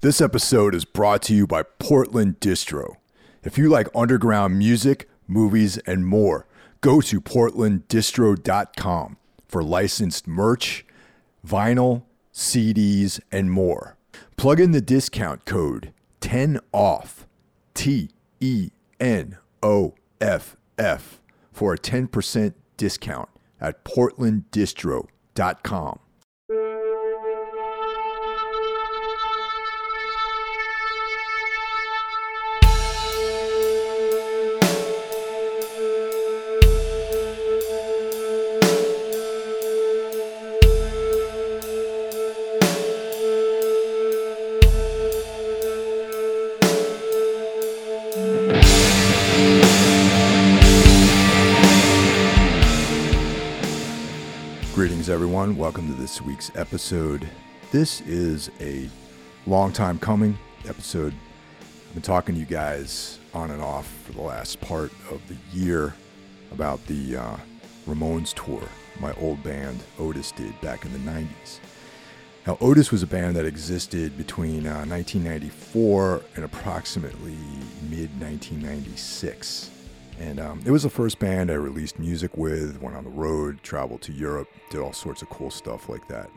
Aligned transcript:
This 0.00 0.20
episode 0.20 0.76
is 0.76 0.84
brought 0.84 1.22
to 1.22 1.34
you 1.34 1.44
by 1.44 1.64
Portland 1.64 2.38
Distro. 2.38 2.98
If 3.42 3.58
you 3.58 3.68
like 3.68 3.88
underground 3.96 4.56
music, 4.56 5.08
movies, 5.26 5.76
and 5.78 6.06
more, 6.06 6.46
go 6.80 7.00
to 7.00 7.20
portlanddistro.com 7.20 9.16
for 9.48 9.64
licensed 9.64 10.28
merch, 10.28 10.86
vinyl, 11.44 12.04
CDs, 12.32 13.18
and 13.32 13.50
more. 13.50 13.96
Plug 14.36 14.60
in 14.60 14.70
the 14.70 14.80
discount 14.80 15.44
code 15.44 15.92
10OFF, 16.20 17.26
T 17.74 18.10
E 18.38 18.70
N 19.00 19.38
O 19.64 19.96
F 20.20 20.54
F, 20.78 21.20
for 21.52 21.74
a 21.74 21.78
10% 21.78 22.54
discount 22.76 23.28
at 23.60 23.84
portlanddistro.com. 23.84 25.98
everyone. 55.48 55.62
Welcome 55.62 55.94
to 55.94 55.98
this 55.98 56.20
week's 56.20 56.54
episode. 56.56 57.26
This 57.72 58.02
is 58.02 58.50
a 58.60 58.90
long 59.46 59.72
time 59.72 59.98
coming 59.98 60.36
episode. 60.68 61.14
I've 61.86 61.94
been 61.94 62.02
talking 62.02 62.34
to 62.34 62.40
you 62.40 62.46
guys 62.46 63.18
on 63.32 63.50
and 63.50 63.62
off 63.62 63.90
for 64.04 64.12
the 64.12 64.20
last 64.20 64.60
part 64.60 64.92
of 65.10 65.22
the 65.26 65.36
year 65.56 65.94
about 66.52 66.86
the 66.86 67.16
uh, 67.16 67.36
Ramones 67.86 68.34
tour 68.34 68.62
my 69.00 69.14
old 69.14 69.42
band 69.42 69.82
Otis 69.98 70.32
did 70.32 70.60
back 70.60 70.84
in 70.84 70.92
the 70.92 71.10
90s. 71.10 71.60
Now, 72.46 72.58
Otis 72.60 72.90
was 72.90 73.02
a 73.02 73.06
band 73.06 73.34
that 73.36 73.46
existed 73.46 74.18
between 74.18 74.66
uh, 74.66 74.84
1994 74.84 76.22
and 76.36 76.44
approximately 76.44 77.36
mid 77.88 78.10
1996. 78.20 79.70
And 80.18 80.40
um, 80.40 80.60
it 80.64 80.70
was 80.70 80.82
the 80.82 80.90
first 80.90 81.18
band 81.20 81.50
I 81.50 81.54
released 81.54 81.98
music 81.98 82.36
with, 82.36 82.80
went 82.82 82.96
on 82.96 83.04
the 83.04 83.10
road, 83.10 83.62
traveled 83.62 84.02
to 84.02 84.12
Europe, 84.12 84.48
did 84.70 84.80
all 84.80 84.92
sorts 84.92 85.22
of 85.22 85.30
cool 85.30 85.50
stuff 85.50 85.88
like 85.88 86.08
that. 86.08 86.28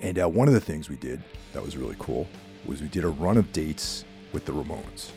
And 0.00 0.18
uh, 0.18 0.28
one 0.28 0.48
of 0.48 0.54
the 0.54 0.60
things 0.60 0.88
we 0.88 0.96
did 0.96 1.22
that 1.52 1.62
was 1.62 1.76
really 1.76 1.96
cool 1.98 2.26
was 2.66 2.82
we 2.82 2.88
did 2.88 3.04
a 3.04 3.08
run 3.08 3.36
of 3.36 3.52
dates 3.52 4.04
with 4.32 4.44
the 4.44 4.52
Ramones. 4.52 5.10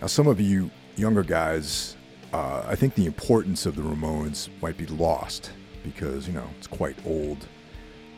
Now, 0.00 0.06
some 0.06 0.26
of 0.26 0.40
you 0.40 0.70
younger 0.96 1.22
guys, 1.22 1.96
uh, 2.32 2.64
I 2.66 2.76
think 2.76 2.94
the 2.94 3.06
importance 3.06 3.66
of 3.66 3.76
the 3.76 3.82
Ramones 3.82 4.48
might 4.62 4.78
be 4.78 4.86
lost 4.86 5.52
because, 5.84 6.26
you 6.26 6.32
know, 6.32 6.48
it's 6.56 6.66
quite 6.66 6.96
old. 7.04 7.46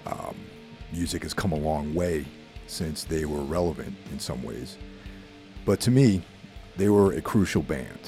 Um, 0.07 0.37
music 0.93 1.25
has 1.25 1.35
come 1.35 1.53
a 1.53 1.57
long 1.57 1.95
way 1.95 2.27
since 2.69 3.05
they 3.05 3.25
were 3.25 3.43
relevant 3.43 3.97
in 4.13 4.21
some 4.21 4.43
ways. 4.45 4.79
But 5.65 5.81
to 5.81 5.91
me, 5.91 6.23
they 6.77 6.89
were 6.89 7.13
a 7.15 7.21
crucial 7.21 7.63
band 7.63 7.99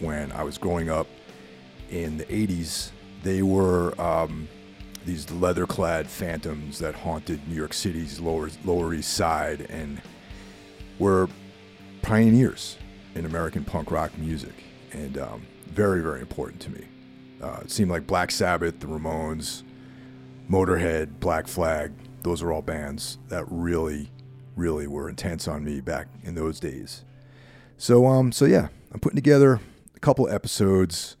when 0.00 0.32
I 0.32 0.42
was 0.42 0.58
growing 0.58 0.90
up 0.90 1.06
in 1.90 2.18
the 2.18 2.24
80s. 2.24 2.90
They 3.22 3.42
were 3.42 3.98
um, 4.00 4.48
these 5.04 5.30
leather 5.30 5.66
clad 5.66 6.08
phantoms 6.08 6.78
that 6.78 6.94
haunted 6.94 7.46
New 7.48 7.54
York 7.54 7.72
City's 7.72 8.20
lower, 8.20 8.50
lower 8.64 8.92
East 8.94 9.14
Side 9.14 9.62
and 9.70 10.00
were 10.98 11.28
pioneers 12.02 12.76
in 13.14 13.24
American 13.24 13.64
punk 13.64 13.90
rock 13.90 14.16
music 14.18 14.54
and 14.92 15.18
um, 15.18 15.46
very, 15.66 16.02
very 16.02 16.20
important 16.20 16.60
to 16.62 16.70
me. 16.70 16.86
Uh, 17.42 17.60
it 17.62 17.70
seemed 17.70 17.90
like 17.90 18.06
Black 18.06 18.30
Sabbath, 18.30 18.80
the 18.80 18.86
Ramones, 18.86 19.62
Motorhead, 20.50 21.20
Black 21.20 21.46
Flag, 21.46 21.92
those 22.22 22.42
are 22.42 22.52
all 22.52 22.62
bands 22.62 23.18
that 23.28 23.44
really, 23.48 24.10
really 24.56 24.86
were 24.86 25.08
intense 25.08 25.46
on 25.46 25.64
me 25.64 25.80
back 25.80 26.08
in 26.24 26.34
those 26.34 26.58
days. 26.58 27.04
So, 27.78 28.06
um, 28.06 28.32
so 28.32 28.46
yeah, 28.46 28.68
I'm 28.92 29.00
putting 29.00 29.16
together 29.16 29.60
couple 30.06 30.28
episodes 30.28 31.16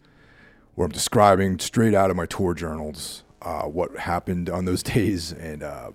where 0.76 0.84
I'm 0.84 0.92
describing 0.92 1.58
straight 1.58 1.92
out 1.92 2.08
of 2.08 2.16
my 2.16 2.24
tour 2.24 2.54
journals 2.54 3.24
uh, 3.42 3.64
what 3.64 3.98
happened 3.98 4.48
on 4.48 4.64
those 4.64 4.80
days 4.94 5.32
and 5.32 5.64
uh, 5.64 5.90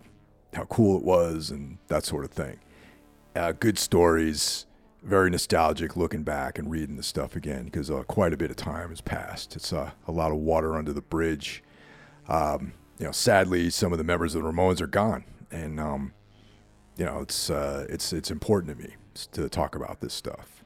how 0.54 0.66
cool 0.66 0.98
it 0.98 1.04
was 1.06 1.52
and 1.52 1.78
that 1.88 2.04
sort 2.04 2.26
of 2.26 2.32
thing. 2.32 2.60
Uh, 3.34 3.54
good 3.54 3.80
stories, 3.80 4.66
very 5.04 5.30
nostalgic 5.30 5.96
looking 5.96 6.24
back 6.24 6.60
and 6.60 6.70
reading 6.70 6.98
the 6.98 7.04
stuff 7.04 7.34
again 7.38 7.64
because 7.64 7.90
uh, 7.90 8.04
quite 8.04 8.34
a 8.34 8.38
bit 8.38 8.52
of 8.52 8.58
time 8.58 8.90
has 8.90 9.00
passed. 9.00 9.56
It's 9.56 9.72
uh, 9.72 9.92
a 10.06 10.12
lot 10.12 10.32
of 10.32 10.40
water 10.40 10.76
under 10.76 10.92
the 10.92 11.02
bridge. 11.02 11.64
Um, 12.28 12.74
you 13.00 13.06
know, 13.06 13.14
sadly, 13.14 13.70
some 13.70 13.94
of 13.94 14.00
the 14.00 14.04
members 14.04 14.36
of 14.36 14.44
the 14.44 14.52
Ramones 14.52 14.82
are 14.82 14.88
gone, 14.88 15.24
and 15.50 15.80
um, 15.80 16.12
you 16.98 17.06
know, 17.06 17.22
it's 17.22 17.50
uh, 17.50 17.86
it's 17.90 18.12
it's 18.12 18.30
important 18.30 18.78
to 18.78 18.84
me 18.84 18.96
to 19.32 19.48
talk 19.48 19.76
about 19.78 20.02
this 20.02 20.14
stuff. 20.14 20.61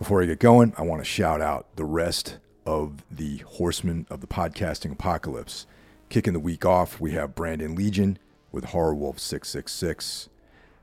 Before 0.00 0.22
I 0.22 0.24
get 0.24 0.38
going, 0.38 0.72
I 0.78 0.82
want 0.82 1.02
to 1.02 1.04
shout 1.04 1.42
out 1.42 1.76
the 1.76 1.84
rest 1.84 2.38
of 2.64 3.04
the 3.10 3.36
horsemen 3.46 4.06
of 4.08 4.22
the 4.22 4.26
podcasting 4.26 4.92
apocalypse. 4.92 5.66
Kicking 6.08 6.32
the 6.32 6.40
week 6.40 6.64
off, 6.64 6.98
we 7.02 7.12
have 7.12 7.34
Brandon 7.34 7.74
Legion 7.74 8.18
with 8.50 8.64
Horror 8.64 8.94
Wolf 8.94 9.18
666. 9.18 10.30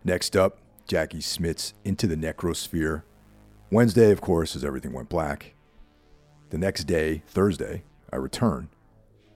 Next 0.03 0.38
up, 0.38 0.59
Jackie 0.88 1.17
Smits 1.17 1.73
Into 1.83 2.05
the 2.05 2.16
Necrosphere. 2.16 3.01
Wednesday, 3.72 4.11
of 4.11 4.22
course, 4.22 4.55
as 4.55 4.63
everything 4.63 4.94
went 4.94 5.09
black. 5.09 5.55
The 6.51 6.59
next 6.59 6.84
day, 6.84 7.23
Thursday, 7.25 7.81
I 8.13 8.17
return 8.17 8.69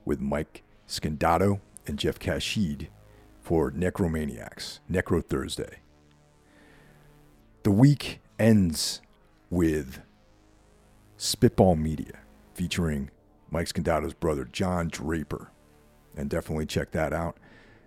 with 0.05 0.21
Mike 0.21 0.61
Scandato 0.87 1.59
and 1.87 1.97
Jeff 1.97 2.19
Kashid 2.19 2.89
for 3.41 3.71
Necromaniacs, 3.71 4.77
Necro 4.87 5.25
Thursday. 5.25 5.79
The 7.63 7.71
week 7.71 8.19
ends 8.37 9.01
with 9.51 10.01
Spitball 11.17 11.75
Media 11.75 12.19
featuring 12.55 13.11
Mike 13.51 13.67
Scandato's 13.67 14.15
brother, 14.15 14.45
John 14.45 14.87
Draper. 14.87 15.51
And 16.17 16.29
definitely 16.29 16.65
check 16.65 16.91
that 16.91 17.13
out. 17.13 17.37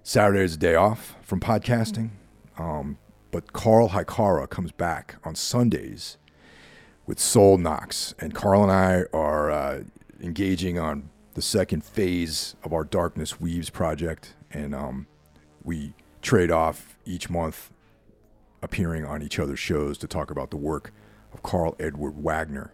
Saturday 0.04 0.44
is 0.44 0.54
a 0.54 0.58
day 0.58 0.74
off 0.76 1.16
from 1.22 1.40
podcasting. 1.40 2.10
Um, 2.58 2.98
but 3.32 3.52
Carl 3.52 3.88
Hikara 3.88 4.48
comes 4.48 4.70
back 4.70 5.16
on 5.24 5.34
Sundays 5.34 6.18
with 7.06 7.18
Soul 7.18 7.58
Knox. 7.58 8.14
And 8.20 8.34
Carl 8.34 8.62
and 8.62 8.70
I 8.70 9.04
are 9.12 9.50
uh, 9.50 9.82
engaging 10.22 10.78
on 10.78 11.10
the 11.32 11.42
second 11.42 11.82
phase 11.82 12.54
of 12.62 12.72
our 12.72 12.84
Darkness 12.84 13.40
Weaves 13.40 13.70
project. 13.70 14.34
And 14.52 14.74
um, 14.74 15.06
we 15.64 15.94
trade 16.22 16.50
off 16.50 16.96
each 17.04 17.28
month 17.28 17.72
appearing 18.62 19.04
on 19.04 19.22
each 19.22 19.38
other's 19.38 19.58
shows 19.58 19.98
to 19.98 20.06
talk 20.06 20.30
about 20.30 20.50
the 20.50 20.56
work 20.56 20.92
of 21.34 21.42
Karl 21.42 21.76
Edward 21.78 22.22
Wagner. 22.22 22.72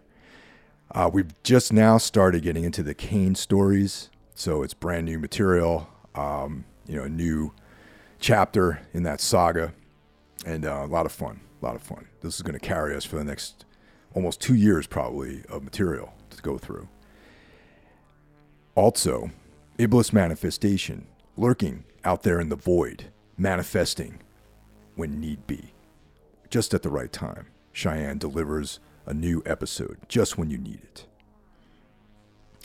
Uh, 0.93 1.09
we've 1.11 1.33
just 1.43 1.73
now 1.73 1.97
started 1.97 2.43
getting 2.43 2.63
into 2.63 2.83
the 2.83 2.93
Kane 2.93 3.35
stories, 3.35 4.09
so 4.35 4.61
it's 4.61 4.73
brand 4.73 5.05
new 5.05 5.19
material, 5.19 5.89
um, 6.15 6.65
you 6.85 6.95
know, 6.95 7.03
a 7.03 7.09
new 7.09 7.53
chapter 8.19 8.79
in 8.93 9.03
that 9.03 9.19
saga, 9.19 9.73
and 10.45 10.65
uh, 10.65 10.83
a 10.83 10.87
lot 10.87 11.05
of 11.05 11.11
fun. 11.11 11.41
A 11.61 11.65
lot 11.65 11.75
of 11.75 11.81
fun. 11.81 12.07
This 12.21 12.35
is 12.35 12.41
going 12.41 12.53
to 12.53 12.59
carry 12.59 12.95
us 12.95 13.05
for 13.05 13.17
the 13.17 13.23
next 13.23 13.65
almost 14.13 14.41
two 14.41 14.55
years, 14.55 14.87
probably, 14.87 15.43
of 15.47 15.63
material 15.63 16.13
to 16.31 16.41
go 16.41 16.57
through. 16.57 16.87
Also, 18.75 19.31
Iblis 19.77 20.11
manifestation, 20.11 21.07
lurking 21.37 21.83
out 22.03 22.23
there 22.23 22.39
in 22.39 22.49
the 22.49 22.55
void, 22.55 23.05
manifesting 23.37 24.19
when 24.95 25.19
need 25.19 25.45
be, 25.47 25.73
just 26.49 26.73
at 26.73 26.81
the 26.81 26.89
right 26.89 27.11
time. 27.11 27.47
Cheyenne 27.71 28.17
delivers 28.17 28.79
a 29.05 29.13
new 29.13 29.41
episode 29.45 29.97
just 30.07 30.37
when 30.37 30.49
you 30.49 30.57
need 30.57 30.81
it. 30.83 31.05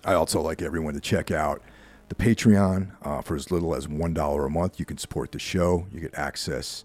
I 0.05 0.15
also 0.15 0.41
like 0.41 0.63
everyone 0.63 0.95
to 0.95 1.01
check 1.01 1.31
out 1.31 1.63
the 2.09 2.15
Patreon 2.15 2.93
uh, 3.03 3.23
for 3.23 3.35
as 3.35 3.51
little 3.51 3.75
as 3.75 3.87
$1 3.87 4.47
a 4.47 4.51
month. 4.51 4.79
You 4.79 4.85
can 4.85 4.99
support 4.99 5.33
the 5.33 5.39
show. 5.39 5.87
You 5.91 6.01
get 6.01 6.15
access 6.15 6.85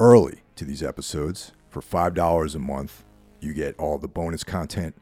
early 0.00 0.42
to 0.56 0.64
these 0.64 0.82
episodes. 0.82 1.52
For 1.68 1.82
$5 1.82 2.54
a 2.54 2.58
month, 2.58 3.04
you 3.40 3.52
get 3.52 3.78
all 3.78 3.98
the 3.98 4.08
bonus 4.08 4.44
content 4.44 4.96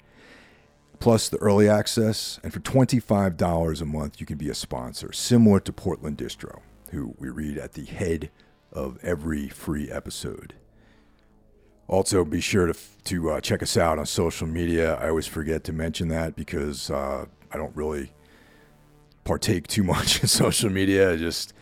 plus 0.98 1.28
the 1.28 1.38
early 1.38 1.68
access. 1.68 2.40
And 2.42 2.52
for 2.52 2.60
$25 2.60 3.80
a 3.80 3.84
month, 3.84 4.20
you 4.20 4.26
can 4.26 4.38
be 4.38 4.48
a 4.48 4.54
sponsor, 4.54 5.12
similar 5.12 5.60
to 5.60 5.72
Portland 5.72 6.18
Distro, 6.18 6.60
who 6.90 7.14
we 7.18 7.28
read 7.28 7.58
at 7.58 7.74
the 7.74 7.84
head 7.84 8.30
of 8.72 8.98
every 9.02 9.48
free 9.48 9.90
episode. 9.90 10.54
Also, 11.86 12.24
be 12.24 12.40
sure 12.40 12.66
to 12.66 12.74
to 13.04 13.32
uh, 13.32 13.40
check 13.40 13.62
us 13.62 13.76
out 13.76 13.98
on 13.98 14.06
social 14.06 14.46
media. 14.46 14.94
I 14.96 15.08
always 15.10 15.26
forget 15.26 15.64
to 15.64 15.72
mention 15.72 16.08
that 16.08 16.34
because 16.34 16.90
uh, 16.90 17.26
I 17.52 17.56
don't 17.56 17.76
really 17.76 18.12
partake 19.24 19.66
too 19.66 19.82
much 19.94 20.22
in 20.22 20.28
social 20.28 20.70
media. 20.70 21.16
Just 21.16 21.52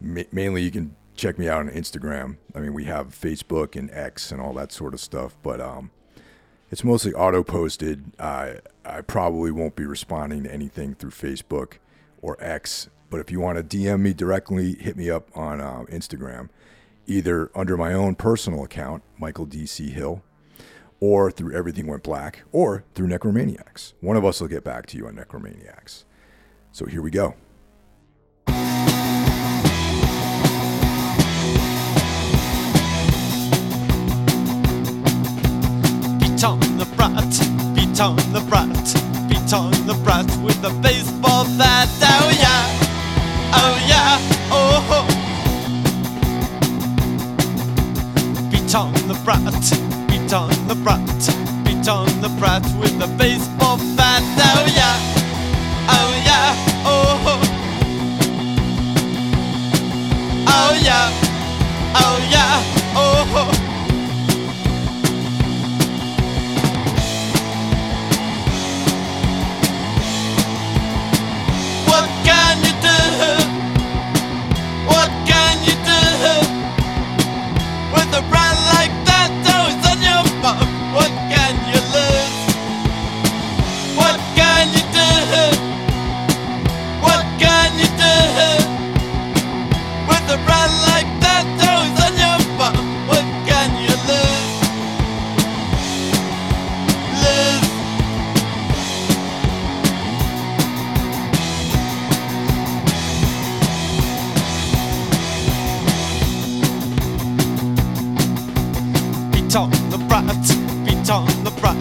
ma- 0.00 0.22
mainly, 0.32 0.62
you 0.62 0.70
can 0.70 0.96
check 1.14 1.38
me 1.38 1.48
out 1.48 1.60
on 1.60 1.70
Instagram. 1.70 2.36
I 2.54 2.60
mean, 2.60 2.74
we 2.74 2.84
have 2.84 3.08
Facebook 3.08 3.76
and 3.76 3.90
X 3.90 4.32
and 4.32 4.40
all 4.40 4.52
that 4.54 4.72
sort 4.72 4.94
of 4.94 5.00
stuff, 5.00 5.36
but 5.42 5.60
um, 5.60 5.90
it's 6.70 6.84
mostly 6.84 7.12
auto 7.12 7.42
posted. 7.42 8.12
I 8.18 8.60
I 8.84 9.02
probably 9.02 9.50
won't 9.50 9.76
be 9.76 9.84
responding 9.84 10.44
to 10.44 10.52
anything 10.52 10.94
through 10.94 11.10
Facebook 11.10 11.74
or 12.22 12.36
X. 12.40 12.88
But 13.08 13.20
if 13.20 13.30
you 13.30 13.40
want 13.40 13.58
to 13.58 13.76
DM 13.76 14.00
me 14.00 14.12
directly, 14.12 14.74
hit 14.74 14.96
me 14.96 15.10
up 15.10 15.28
on 15.36 15.60
uh, 15.60 15.84
Instagram, 15.88 16.48
either 17.06 17.50
under 17.54 17.76
my 17.76 17.92
own 17.92 18.14
personal 18.14 18.64
account, 18.64 19.02
Michael 19.18 19.46
DC 19.46 19.90
Hill, 19.90 20.22
or 21.00 21.30
through 21.30 21.54
Everything 21.54 21.86
Went 21.86 22.02
Black, 22.02 22.42
or 22.52 22.84
through 22.94 23.08
Necromaniacs. 23.08 23.92
One 24.00 24.16
of 24.16 24.24
us 24.24 24.40
will 24.40 24.48
get 24.48 24.64
back 24.64 24.86
to 24.86 24.96
you 24.96 25.06
on 25.06 25.14
Necromaniacs. 25.16 26.04
So 26.72 26.86
here 26.86 27.02
we 27.02 27.10
go. 27.10 27.34
Beat 36.18 36.44
on 36.44 36.60
the 36.76 36.86
brat, 36.96 37.14
beat 37.74 38.00
on 38.00 38.16
the 38.32 38.40
brat, 38.48 38.68
beat 39.28 39.52
on 39.54 39.70
the 39.86 39.94
brat 40.04 40.26
with 40.44 40.62
a 40.64 40.70
baseball 40.82 41.44
bat. 41.56 41.88
Oh 42.02 42.30
yeah, 42.36 42.66
oh 43.54 43.76
yeah, 43.85 43.85
on 48.76 48.92
the 49.08 49.14
brat, 49.24 49.40
beat 50.06 50.32
on 50.34 50.50
the 50.68 50.74
brat, 50.74 51.00
beat 51.64 51.88
on 51.88 52.06
the 52.20 52.28
brat 52.38 52.62
with 52.78 52.92
a 53.00 53.06
baseball 53.16 53.78
bat. 53.96 54.22
Oh 54.38 54.66
yeah, 54.76 54.96
oh 55.88 56.12
yeah, 56.28 56.54
oh. 56.84 57.16
Ho. 57.24 57.34
Oh 60.48 60.72
yeah, 60.82 61.10
oh 61.94 62.18
yeah, 62.30 62.62
oh 62.94 63.65
on 109.56 109.70
the 109.90 109.96
brat, 110.06 110.26
beat 110.84 111.08
on 111.10 111.26
the 111.42 111.50
brat, 111.60 111.76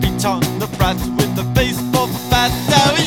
beat 0.00 0.24
on 0.26 0.40
the 0.58 0.66
brat 0.76 0.96
with 1.16 1.38
a 1.38 1.44
baseball 1.54 2.08
bat. 2.30 2.52
Oh 2.68 3.05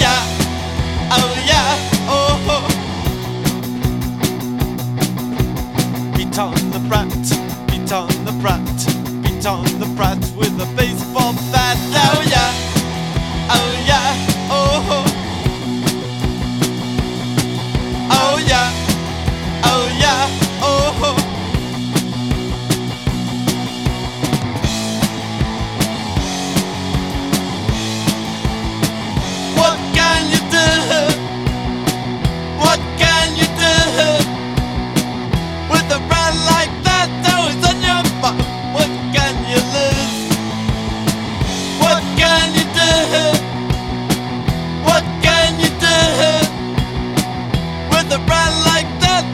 with 48.09 48.19
a 48.19 48.25
brand 48.25 48.55
like 48.65 48.99
that? 49.01 49.25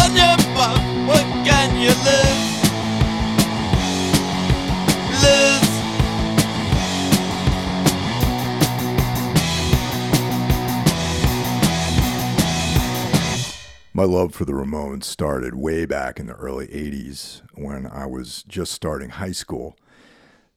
On 0.00 0.14
your 0.14 0.36
butt. 0.54 0.80
What 1.06 1.24
can 1.46 1.80
you? 1.80 1.88
Lose. 5.22 5.68
My 13.94 14.04
love 14.04 14.34
for 14.34 14.44
the 14.44 14.52
Ramones 14.52 15.04
started 15.04 15.54
way 15.54 15.84
back 15.86 16.20
in 16.20 16.26
the 16.26 16.34
early 16.34 16.68
80s 16.68 17.42
when 17.54 17.86
I 17.86 18.06
was 18.06 18.44
just 18.44 18.72
starting 18.72 19.10
high 19.10 19.32
school. 19.32 19.76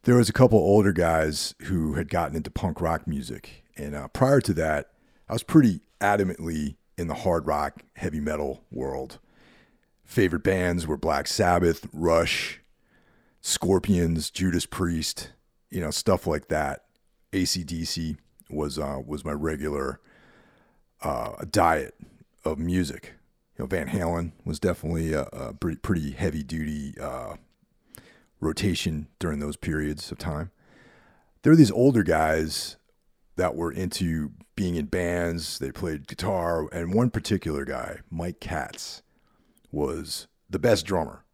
There 0.04 0.16
was 0.16 0.30
a 0.30 0.34
couple 0.34 0.60
older 0.60 0.92
guys 0.92 1.56
who 1.64 1.94
had 1.94 2.10
gotten 2.10 2.36
into 2.36 2.52
punk 2.52 2.82
rock 2.82 3.08
music. 3.08 3.64
And 3.78 3.96
uh, 3.96 4.10
prior 4.10 4.42
to 4.42 4.54
that, 4.56 4.92
I 5.30 5.34
was 5.34 5.44
pretty 5.44 5.82
adamantly 6.00 6.76
in 7.02 7.08
the 7.08 7.16
hard 7.16 7.48
rock, 7.48 7.84
heavy 7.96 8.20
metal 8.20 8.64
world. 8.72 9.20
Favorite 10.06 10.44
bands 10.44 10.86
were 10.86 10.98
Black 10.98 11.28
Sabbath, 11.28 11.88
Rush, 11.92 12.62
Scorpions, 13.42 14.30
Judas 14.30 14.68
Priest, 14.68 15.32
you 15.72 15.82
know, 15.82 15.90
stuff 15.90 16.28
like 16.28 16.48
that. 16.50 16.86
ACDC 17.34 18.18
was, 18.50 18.78
uh, 18.78 19.00
was 19.04 19.26
my 19.26 19.32
regular 19.32 20.00
uh, 21.02 21.44
diet 21.50 21.96
of 22.46 22.60
music. 22.60 23.14
You 23.58 23.64
know, 23.64 23.68
Van 23.68 23.88
Halen 23.88 24.34
was 24.46 24.60
definitely 24.60 25.14
a, 25.14 25.24
a 25.34 25.54
pretty, 25.54 25.78
pretty 25.78 26.12
heavy 26.12 26.44
duty 26.44 26.94
uh, 27.02 27.36
rotation 28.40 29.08
during 29.18 29.40
those 29.40 29.56
periods 29.56 30.12
of 30.12 30.20
time. 30.20 30.52
There 31.42 31.52
were 31.52 31.58
these 31.58 31.72
older 31.72 32.04
guys 32.04 32.78
that 33.42 33.56
were 33.56 33.72
into 33.72 34.32
being 34.56 34.76
in 34.76 34.86
bands. 34.86 35.58
They 35.58 35.72
played 35.72 36.08
guitar, 36.08 36.68
and 36.72 36.94
one 36.94 37.10
particular 37.10 37.66
guy, 37.66 38.02
Mike 38.12 38.40
Katz, 38.40 39.02
was 39.72 40.28
the 40.48 40.60
best 40.60 40.86
drummer 40.86 41.26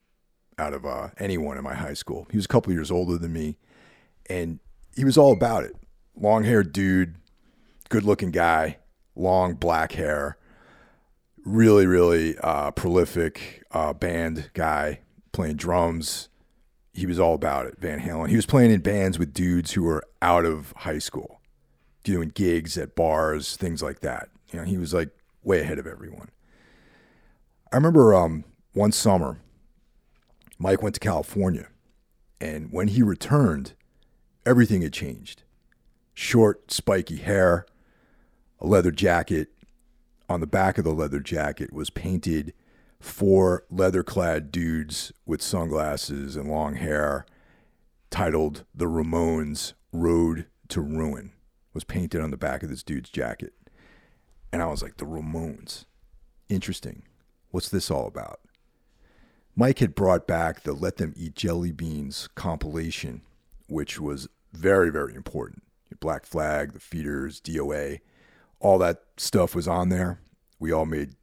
out 0.57 0.73
of 0.73 0.85
uh, 0.85 1.09
anyone 1.17 1.57
in 1.57 1.63
my 1.65 1.75
high 1.75 1.93
school. 1.93 2.25
He 2.31 2.37
was 2.37 2.45
a 2.45 2.47
couple 2.47 2.71
years 2.71 2.89
older 2.89 3.17
than 3.17 3.33
me, 3.33 3.57
and 4.29 4.59
he 4.95 5.03
was 5.03 5.17
all 5.17 5.33
about 5.33 5.65
it. 5.65 5.75
Long 6.15 6.45
haired 6.45 6.71
dude, 6.71 7.15
good 7.89 8.03
looking 8.03 8.31
guy, 8.31 8.77
long 9.13 9.55
black 9.55 9.91
hair 9.91 10.37
really, 11.47 11.85
really 11.85 12.37
uh, 12.39 12.71
prolific 12.71 13.63
uh, 13.71 13.93
band 13.93 14.49
guy 14.53 14.99
playing 15.31 15.55
drums. 15.55 16.29
He 16.93 17.05
was 17.05 17.19
all 17.19 17.35
about 17.35 17.65
it, 17.67 17.77
Van 17.79 17.99
Halen. 17.99 18.29
He 18.29 18.35
was 18.35 18.45
playing 18.45 18.71
in 18.71 18.81
bands 18.81 19.19
with 19.19 19.33
dudes 19.33 19.73
who 19.73 19.83
were 19.83 20.03
out 20.21 20.45
of 20.45 20.73
high 20.77 20.99
school, 20.99 21.36
doing 22.13 22.29
gigs 22.29 22.77
at 22.77 22.95
bars, 22.95 23.57
things 23.57 23.83
like 23.83 23.99
that. 23.99 24.29
You 24.51 24.59
know, 24.59 24.65
he 24.65 24.77
was 24.77 24.93
like 24.93 25.09
way 25.43 25.59
ahead 25.59 25.77
of 25.77 25.85
everyone. 25.85 26.29
I 27.71 27.75
remember 27.75 28.15
um, 28.15 28.45
one 28.73 28.93
summer, 28.93 29.39
Mike 30.57 30.81
went 30.81 30.95
to 30.95 31.01
California, 31.01 31.67
and 32.39 32.71
when 32.71 32.87
he 32.87 33.03
returned, 33.03 33.73
everything 34.45 34.81
had 34.83 34.93
changed. 34.93 35.43
Short, 36.13 36.71
spiky 36.71 37.17
hair, 37.17 37.65
a 38.59 38.65
leather 38.65 38.91
jacket, 38.91 39.49
on 40.29 40.39
the 40.39 40.47
back 40.47 40.77
of 40.77 40.85
the 40.85 40.93
leather 40.93 41.19
jacket 41.19 41.73
was 41.73 41.89
painted 41.89 42.53
four 42.99 43.65
leather 43.69 44.03
clad 44.03 44.51
dudes 44.51 45.11
with 45.25 45.41
sunglasses 45.41 46.35
and 46.35 46.49
long 46.49 46.75
hair 46.75 47.25
titled 48.09 48.63
The 48.73 48.85
Ramones 48.85 49.73
Road 49.91 50.47
to 50.69 50.81
Ruin 50.81 51.31
was 51.77 51.83
painted 51.83 52.21
on 52.21 52.31
the 52.31 52.37
back 52.37 52.63
of 52.63 52.69
this 52.69 52.83
dude's 52.83 53.09
jacket. 53.09 53.53
And 54.51 54.61
I 54.61 54.67
was 54.67 54.81
like, 54.81 54.97
The 54.97 55.05
Ramones. 55.05 55.85
Interesting. 56.49 57.03
What's 57.51 57.69
this 57.69 57.91
all 57.91 58.07
about? 58.07 58.39
Mike 59.55 59.79
had 59.79 59.95
brought 59.95 60.27
back 60.27 60.63
the 60.63 60.73
Let 60.73 60.97
Them 60.97 61.13
Eat 61.15 61.35
Jelly 61.35 61.71
Beans 61.71 62.29
compilation, 62.35 63.21
which 63.67 63.99
was 63.99 64.27
very, 64.53 64.89
very 64.89 65.13
important. 65.13 65.63
Black 65.99 66.25
Flag, 66.25 66.73
the 66.73 66.79
Feederz, 66.79 67.41
DOA 67.41 67.99
all 68.59 68.77
that 68.79 69.03
stuff 69.17 69.55
was 69.55 69.67
on 69.67 69.89
there. 69.89 70.19
We 70.59 70.71
all 70.71 70.85
made 70.85 71.15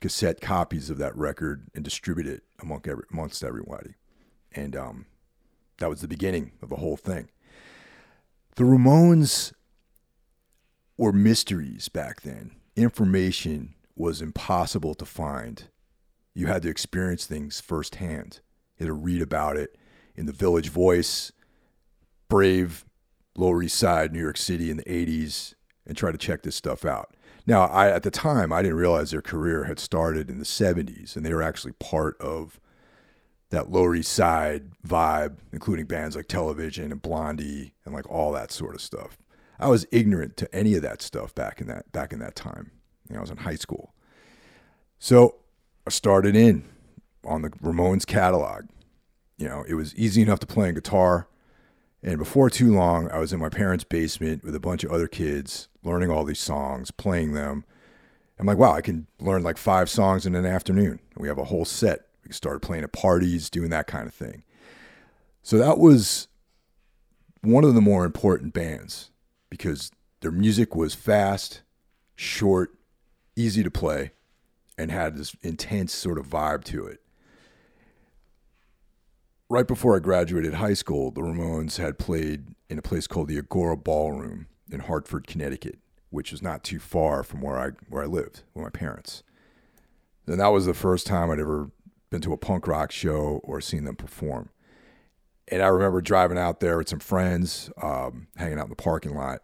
cassette 0.00 0.40
copies 0.40 0.90
of 0.90 0.98
that 0.98 1.16
record 1.16 1.68
and 1.74 1.84
distributed 1.84 2.34
it 2.34 2.42
among 2.60 2.82
every, 2.86 3.04
amongst 3.12 3.44
everybody. 3.44 3.94
And 4.52 4.74
um, 4.76 5.06
that 5.78 5.90
was 5.90 6.00
the 6.00 6.08
beginning 6.08 6.52
of 6.62 6.68
the 6.68 6.76
whole 6.76 6.96
thing. 6.96 7.28
The 8.56 8.64
Ramones 8.64 9.52
were 10.98 11.12
mysteries 11.12 11.88
back 11.88 12.22
then. 12.22 12.50
Information 12.76 13.74
was 13.96 14.20
impossible 14.20 14.94
to 14.96 15.06
find. 15.06 15.64
You 16.34 16.46
had 16.48 16.62
to 16.62 16.68
experience 16.68 17.24
things 17.24 17.60
firsthand. 17.60 18.40
You 18.76 18.86
had 18.86 18.90
to 18.90 18.92
read 18.92 19.22
about 19.22 19.56
it 19.56 19.76
in 20.14 20.26
the 20.26 20.32
Village 20.32 20.68
Voice, 20.68 21.32
Brave, 22.28 22.84
Lower 23.36 23.62
East 23.62 23.78
Side, 23.78 24.12
New 24.12 24.20
York 24.20 24.36
City 24.36 24.70
in 24.70 24.76
the 24.76 24.84
80s, 24.84 25.54
and 25.86 25.96
try 25.96 26.12
to 26.12 26.18
check 26.18 26.42
this 26.42 26.56
stuff 26.56 26.84
out. 26.84 27.14
Now, 27.46 27.62
I 27.62 27.88
at 27.88 28.02
the 28.02 28.10
time 28.10 28.52
I 28.52 28.60
didn't 28.62 28.76
realize 28.76 29.10
their 29.10 29.22
career 29.22 29.64
had 29.64 29.78
started 29.78 30.28
in 30.28 30.38
the 30.38 30.44
70s, 30.44 31.16
and 31.16 31.24
they 31.24 31.32
were 31.32 31.42
actually 31.42 31.72
part 31.72 32.20
of 32.20 32.60
that 33.50 33.70
Lower 33.70 33.94
East 33.94 34.12
Side 34.12 34.72
vibe, 34.86 35.36
including 35.52 35.86
bands 35.86 36.14
like 36.14 36.28
Television 36.28 36.92
and 36.92 37.00
Blondie 37.00 37.72
and 37.84 37.94
like 37.94 38.08
all 38.10 38.32
that 38.32 38.52
sort 38.52 38.74
of 38.74 38.82
stuff. 38.82 39.16
I 39.58 39.68
was 39.68 39.86
ignorant 39.90 40.36
to 40.38 40.54
any 40.54 40.74
of 40.74 40.82
that 40.82 41.02
stuff 41.02 41.34
back 41.34 41.60
in 41.60 41.66
that 41.66 41.90
back 41.92 42.12
in 42.12 42.18
that 42.20 42.36
time. 42.36 42.70
You 43.08 43.14
know, 43.14 43.20
I 43.20 43.22
was 43.22 43.30
in 43.30 43.38
high 43.38 43.56
school. 43.56 43.94
So 44.98 45.36
I 45.86 45.90
started 45.90 46.36
in 46.36 46.64
on 47.24 47.42
the 47.42 47.50
Ramones 47.50 48.06
catalog. 48.06 48.66
You 49.36 49.48
know, 49.48 49.64
it 49.68 49.74
was 49.74 49.94
easy 49.94 50.22
enough 50.22 50.40
to 50.40 50.46
play 50.46 50.68
a 50.68 50.72
guitar. 50.72 51.28
And 52.02 52.18
before 52.18 52.50
too 52.50 52.72
long, 52.72 53.10
I 53.10 53.18
was 53.18 53.32
in 53.32 53.40
my 53.40 53.48
parents' 53.48 53.84
basement 53.84 54.44
with 54.44 54.54
a 54.54 54.60
bunch 54.60 54.84
of 54.84 54.92
other 54.92 55.08
kids, 55.08 55.68
learning 55.82 56.10
all 56.10 56.24
these 56.24 56.38
songs, 56.38 56.90
playing 56.90 57.32
them. 57.32 57.64
I'm 58.38 58.46
like, 58.46 58.58
wow, 58.58 58.72
I 58.72 58.80
can 58.80 59.08
learn 59.18 59.42
like 59.42 59.58
five 59.58 59.90
songs 59.90 60.24
in 60.24 60.36
an 60.36 60.46
afternoon. 60.46 61.00
And 61.14 61.22
we 61.22 61.26
have 61.26 61.38
a 61.38 61.44
whole 61.44 61.64
set. 61.64 62.06
We 62.24 62.32
started 62.32 62.60
playing 62.60 62.84
at 62.84 62.92
parties, 62.92 63.50
doing 63.50 63.70
that 63.70 63.88
kind 63.88 64.06
of 64.06 64.14
thing. 64.14 64.44
So 65.42 65.58
that 65.58 65.78
was 65.78 66.28
one 67.40 67.64
of 67.64 67.74
the 67.74 67.80
more 67.80 68.04
important 68.04 68.52
bands 68.52 69.10
because 69.50 69.90
their 70.20 70.30
music 70.30 70.74
was 70.74 70.94
fast, 70.94 71.62
short, 72.16 72.74
easy 73.36 73.62
to 73.62 73.70
play, 73.70 74.12
and 74.76 74.90
had 74.90 75.16
this 75.16 75.34
intense 75.42 75.92
sort 75.92 76.18
of 76.18 76.26
vibe 76.26 76.64
to 76.64 76.86
it. 76.86 77.00
Right 79.50 79.66
before 79.66 79.96
I 79.96 80.00
graduated 80.00 80.54
high 80.54 80.74
school, 80.74 81.10
the 81.10 81.22
Ramones 81.22 81.78
had 81.78 81.98
played 81.98 82.48
in 82.68 82.78
a 82.78 82.82
place 82.82 83.06
called 83.06 83.28
the 83.28 83.38
Agora 83.38 83.76
Ballroom 83.76 84.46
in 84.70 84.80
Hartford, 84.80 85.26
Connecticut, 85.26 85.78
which 86.10 86.32
is 86.32 86.42
not 86.42 86.62
too 86.62 86.78
far 86.78 87.22
from 87.22 87.40
where 87.40 87.58
I 87.58 87.70
where 87.88 88.02
I 88.02 88.06
lived 88.06 88.42
with 88.54 88.62
my 88.62 88.70
parents. 88.70 89.22
And 90.26 90.38
that 90.38 90.48
was 90.48 90.66
the 90.66 90.74
first 90.74 91.06
time 91.06 91.30
I'd 91.30 91.40
ever 91.40 91.70
been 92.10 92.20
to 92.22 92.34
a 92.34 92.36
punk 92.36 92.66
rock 92.66 92.92
show 92.92 93.40
or 93.42 93.60
seen 93.60 93.84
them 93.84 93.96
perform. 93.96 94.50
And 95.50 95.62
I 95.62 95.68
remember 95.68 96.00
driving 96.00 96.38
out 96.38 96.60
there 96.60 96.76
with 96.76 96.88
some 96.88 96.98
friends, 96.98 97.70
um, 97.82 98.28
hanging 98.36 98.58
out 98.58 98.64
in 98.64 98.70
the 98.70 98.76
parking 98.76 99.14
lot, 99.14 99.40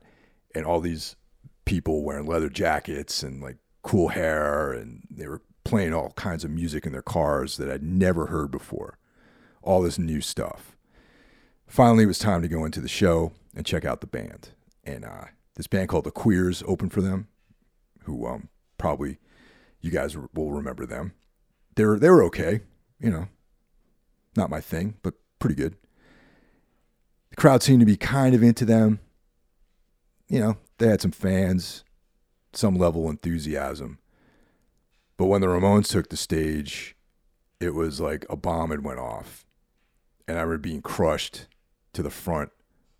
and 0.55 0.67
all 0.67 0.81
these 0.81 1.17
people 1.65 2.03
wearing 2.03 2.27
leather 2.27 2.49
jackets 2.49 3.23
and 3.23 3.43
like 3.43 3.57
cool 3.83 4.09
hair, 4.09 4.73
and 4.73 5.07
they 5.11 5.27
were 5.27 5.43
playing 5.65 5.95
all 5.95 6.11
kinds 6.11 6.45
of 6.45 6.51
music 6.51 6.85
in 6.85 6.93
their 6.93 7.03
cars 7.03 7.57
that 7.57 7.71
I'd 7.71 7.83
never 7.83 8.27
heard 8.27 8.51
before. 8.51 8.99
All 9.63 9.81
this 9.81 9.99
new 9.99 10.21
stuff. 10.21 10.77
Finally, 11.67 12.05
it 12.05 12.09
was 12.09 12.19
time 12.19 12.43
to 12.43 12.49
go 12.49 12.65
into 12.65 12.81
the 12.81 12.89
show 12.89 13.33
and 13.55 13.65
check 13.65 13.85
out 13.85 14.03
the 14.03 14.07
band. 14.07 14.51
And 14.85 15.05
uh, 15.05 15.25
this 15.57 15.67
band 15.67 15.89
called 15.89 16.05
the 16.05 16.11
Queers 16.11 16.63
opened 16.67 16.93
for 16.93 17.01
them, 17.01 17.29
who 18.03 18.27
um, 18.27 18.49
probably 18.77 19.19
you 19.81 19.91
guys 19.91 20.17
will 20.17 20.53
remember 20.53 20.85
them. 20.85 21.15
They 21.77 21.85
were 21.85 21.99
they 21.99 22.11
were 22.11 22.23
okay, 22.25 22.61
you 23.01 23.11
know, 23.11 23.29
not 24.37 24.51
my 24.51 24.61
thing, 24.61 24.95
but 25.03 25.15
pretty 25.39 25.55
good. 25.55 25.77
The 27.35 27.41
crowd 27.41 27.65
seemed 27.65 27.81
to 27.81 27.87
be 27.87 27.97
kind 27.97 28.33
of 28.33 28.45
into 28.45 28.65
them. 28.65 29.01
You 30.29 30.39
know, 30.39 30.57
they 30.79 30.87
had 30.87 31.01
some 31.01 31.11
fans, 31.11 31.83
some 32.53 32.77
level 32.77 33.07
of 33.07 33.11
enthusiasm. 33.11 33.99
But 35.17 35.27
when 35.27 35.41
the 35.41 35.49
Ramones 35.49 35.91
took 35.91 36.11
the 36.11 36.17
stage, 36.17 36.95
it 37.59 37.75
was 37.75 38.01
like 38.01 38.25
a 38.31 38.37
bomb 38.37 38.71
had 38.71 38.85
went 38.85 39.01
off. 39.01 39.45
And 40.29 40.39
I 40.39 40.43
remember 40.43 40.59
being 40.59 40.81
crushed 40.81 41.49
to 41.95 42.05
the 42.05 42.11
front 42.11 42.53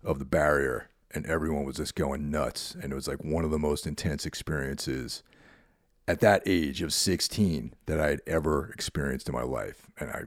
of 0.03 0.19
the 0.19 0.25
barrier 0.25 0.89
and 1.11 1.25
everyone 1.25 1.63
was 1.63 1.77
just 1.77 1.95
going 1.95 2.29
nuts. 2.29 2.75
And 2.75 2.91
it 2.91 2.95
was 2.95 3.07
like 3.07 3.23
one 3.23 3.45
of 3.45 3.51
the 3.51 3.57
most 3.57 3.87
intense 3.87 4.25
experiences 4.25 5.23
at 6.09 6.19
that 6.19 6.43
age 6.45 6.81
of 6.81 6.91
16 6.91 7.73
that 7.85 8.01
I 8.01 8.09
had 8.09 8.21
ever 8.27 8.69
experienced 8.73 9.29
in 9.29 9.33
my 9.33 9.43
life. 9.43 9.87
And 9.97 10.11
I 10.11 10.23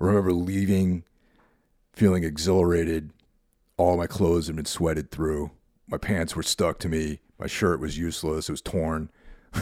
remember 0.00 0.32
leaving 0.32 1.04
feeling 1.92 2.24
exhilarated. 2.24 3.12
All 3.76 3.96
my 3.96 4.06
clothes 4.06 4.46
had 4.46 4.56
been 4.56 4.64
sweated 4.64 5.10
through. 5.10 5.50
My 5.88 5.98
pants 5.98 6.36
were 6.36 6.42
stuck 6.42 6.78
to 6.80 6.88
me. 6.88 7.20
My 7.38 7.46
shirt 7.46 7.80
was 7.80 7.98
useless. 7.98 8.48
It 8.48 8.52
was 8.52 8.62
torn. 8.62 9.10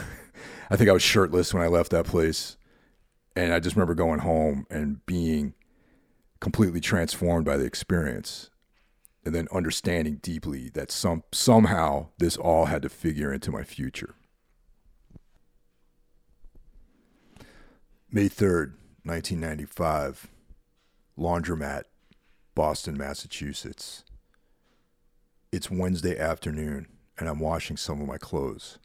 I 0.70 0.76
think 0.76 0.88
I 0.90 0.92
was 0.92 1.02
shirtless 1.02 1.52
when 1.52 1.62
I 1.62 1.68
left 1.68 1.90
that 1.90 2.06
place. 2.06 2.56
And 3.34 3.52
I 3.52 3.60
just 3.60 3.76
remember 3.76 3.94
going 3.94 4.20
home 4.20 4.66
and 4.70 5.04
being 5.06 5.54
completely 6.40 6.80
transformed 6.80 7.46
by 7.46 7.56
the 7.56 7.64
experience 7.64 8.50
and 9.24 9.34
then 9.34 9.48
understanding 9.52 10.16
deeply 10.22 10.68
that 10.70 10.90
some 10.90 11.22
somehow 11.32 12.08
this 12.18 12.36
all 12.36 12.66
had 12.66 12.82
to 12.82 12.88
figure 12.88 13.32
into 13.32 13.50
my 13.50 13.62
future. 13.62 14.14
May 18.10 18.28
3rd, 18.28 18.74
1995, 19.04 20.28
Laundromat, 21.18 21.84
Boston, 22.54 22.98
Massachusetts. 22.98 24.04
It's 25.50 25.70
Wednesday 25.70 26.18
afternoon, 26.18 26.86
and 27.18 27.26
I'm 27.26 27.40
washing 27.40 27.78
some 27.78 28.02
of 28.02 28.06
my 28.06 28.18
clothes. 28.18 28.78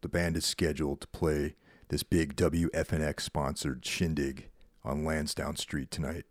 The 0.00 0.08
band 0.08 0.34
is 0.34 0.46
scheduled 0.46 1.02
to 1.02 1.08
play 1.08 1.56
this 1.88 2.02
big 2.02 2.36
WFNX 2.36 3.20
sponsored 3.20 3.84
shindig 3.84 4.48
on 4.82 5.04
Lansdowne 5.04 5.56
Street 5.56 5.90
tonight. 5.90 6.24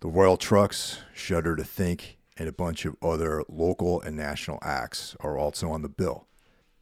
The 0.00 0.08
Royal 0.08 0.36
Trux, 0.36 0.98
Shudder 1.14 1.54
to 1.54 1.62
Think, 1.62 2.18
and 2.36 2.48
a 2.48 2.52
bunch 2.52 2.84
of 2.84 2.96
other 3.00 3.44
local 3.48 4.00
and 4.00 4.16
national 4.16 4.58
acts 4.62 5.14
are 5.20 5.38
also 5.38 5.70
on 5.70 5.82
the 5.82 5.88
bill. 5.88 6.26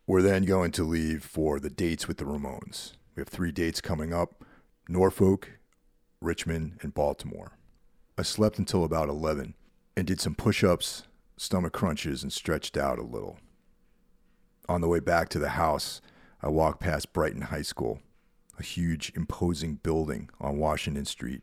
We're 0.07 0.23
then 0.23 0.45
going 0.45 0.73
to 0.73 0.85
leave 0.85 1.25
for 1.25 1.61
the 1.61 1.69
dates 1.69 2.09
with 2.09 2.17
the 2.17 2.25
Ramones. 2.25 2.93
We 3.15 3.21
have 3.21 3.29
three 3.29 3.53
dates 3.53 3.83
coming 3.83 4.15
up 4.15 4.43
Norfolk, 4.89 5.59
Richmond, 6.23 6.79
and 6.81 6.95
Baltimore. 6.95 7.58
I 8.19 8.23
slept 8.23 8.59
until 8.59 8.83
about 8.83 9.09
11 9.09 9.55
and 9.97 10.05
did 10.05 10.21
some 10.21 10.35
push 10.35 10.65
ups, 10.65 11.05
stomach 11.37 11.73
crunches, 11.73 12.25
and 12.25 12.33
stretched 12.33 12.77
out 12.77 12.99
a 12.99 13.05
little. 13.05 13.39
On 14.69 14.81
the 14.81 14.89
way 14.89 14.99
back 14.99 15.29
to 15.29 15.39
the 15.39 15.51
house, 15.51 16.01
I 16.43 16.49
walked 16.49 16.81
past 16.81 17.13
Brighton 17.13 17.43
High 17.43 17.63
School, 17.63 18.01
a 18.59 18.65
huge, 18.65 19.13
imposing 19.15 19.77
building 19.77 20.31
on 20.41 20.59
Washington 20.59 21.05
Street 21.05 21.43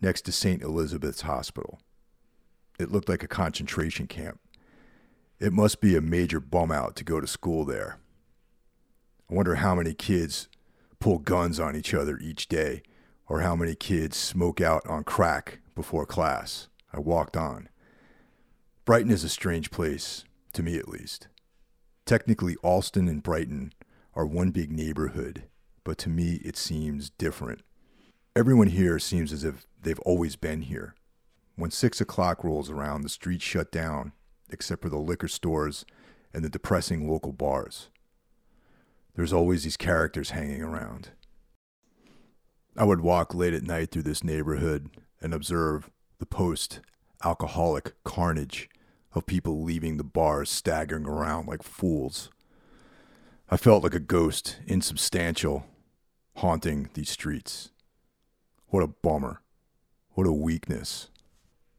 next 0.00 0.22
to 0.22 0.32
St. 0.32 0.62
Elizabeth's 0.62 1.20
Hospital. 1.20 1.78
It 2.80 2.90
looked 2.90 3.10
like 3.10 3.22
a 3.22 3.28
concentration 3.28 4.06
camp. 4.06 4.40
It 5.38 5.52
must 5.52 5.78
be 5.82 5.94
a 5.94 6.00
major 6.00 6.40
bum 6.40 6.72
out 6.72 6.96
to 6.96 7.04
go 7.04 7.20
to 7.20 7.26
school 7.26 7.66
there. 7.66 7.98
I 9.30 9.34
wonder 9.34 9.56
how 9.56 9.74
many 9.74 9.92
kids 9.92 10.48
pull 11.00 11.18
guns 11.18 11.60
on 11.60 11.76
each 11.76 11.92
other 11.92 12.18
each 12.18 12.48
day, 12.48 12.82
or 13.28 13.40
how 13.40 13.54
many 13.54 13.74
kids 13.74 14.16
smoke 14.16 14.60
out 14.60 14.86
on 14.86 15.04
crack 15.04 15.60
before 15.74 16.06
class. 16.06 16.68
I 16.92 17.00
walked 17.00 17.36
on. 17.36 17.68
Brighton 18.84 19.10
is 19.10 19.24
a 19.24 19.28
strange 19.28 19.70
place, 19.70 20.24
to 20.54 20.62
me 20.62 20.76
at 20.76 20.88
least. 20.88 21.28
Technically, 22.06 22.56
Allston 22.62 23.08
and 23.08 23.22
Brighton 23.22 23.72
are 24.14 24.26
one 24.26 24.50
big 24.50 24.72
neighborhood, 24.72 25.44
but 25.84 25.98
to 25.98 26.08
me 26.08 26.40
it 26.44 26.56
seems 26.56 27.10
different. 27.10 27.62
Everyone 28.34 28.68
here 28.68 28.98
seems 28.98 29.32
as 29.32 29.44
if 29.44 29.66
they've 29.80 30.00
always 30.00 30.36
been 30.36 30.62
here. 30.62 30.94
When 31.56 31.70
six 31.70 32.00
o'clock 32.00 32.44
rolls 32.44 32.70
around, 32.70 33.02
the 33.02 33.08
streets 33.08 33.44
shut 33.44 33.70
down, 33.70 34.12
except 34.50 34.82
for 34.82 34.88
the 34.88 34.96
liquor 34.96 35.28
stores 35.28 35.84
and 36.32 36.44
the 36.44 36.48
depressing 36.48 37.10
local 37.10 37.32
bars 37.32 37.88
there's 39.18 39.32
always 39.32 39.64
these 39.64 39.76
characters 39.76 40.30
hanging 40.30 40.62
around. 40.62 41.08
I 42.78 42.84
would 42.84 43.00
walk 43.00 43.34
late 43.34 43.54
at 43.54 43.64
night 43.64 43.90
through 43.90 44.04
this 44.04 44.22
neighborhood 44.22 44.90
and 45.20 45.34
observe 45.34 45.90
the 46.20 46.26
post 46.26 46.78
alcoholic 47.24 47.92
carnage 48.04 48.70
of 49.14 49.26
people 49.26 49.64
leaving 49.64 49.96
the 49.96 50.04
bars 50.04 50.48
staggering 50.48 51.04
around 51.04 51.48
like 51.48 51.64
fools. 51.64 52.30
I 53.50 53.56
felt 53.56 53.82
like 53.82 53.96
a 53.96 53.98
ghost, 53.98 54.60
insubstantial, 54.64 55.66
haunting 56.36 56.88
these 56.94 57.10
streets. 57.10 57.72
What 58.68 58.84
a 58.84 58.86
bummer. 58.86 59.42
What 60.10 60.28
a 60.28 60.32
weakness. 60.32 61.10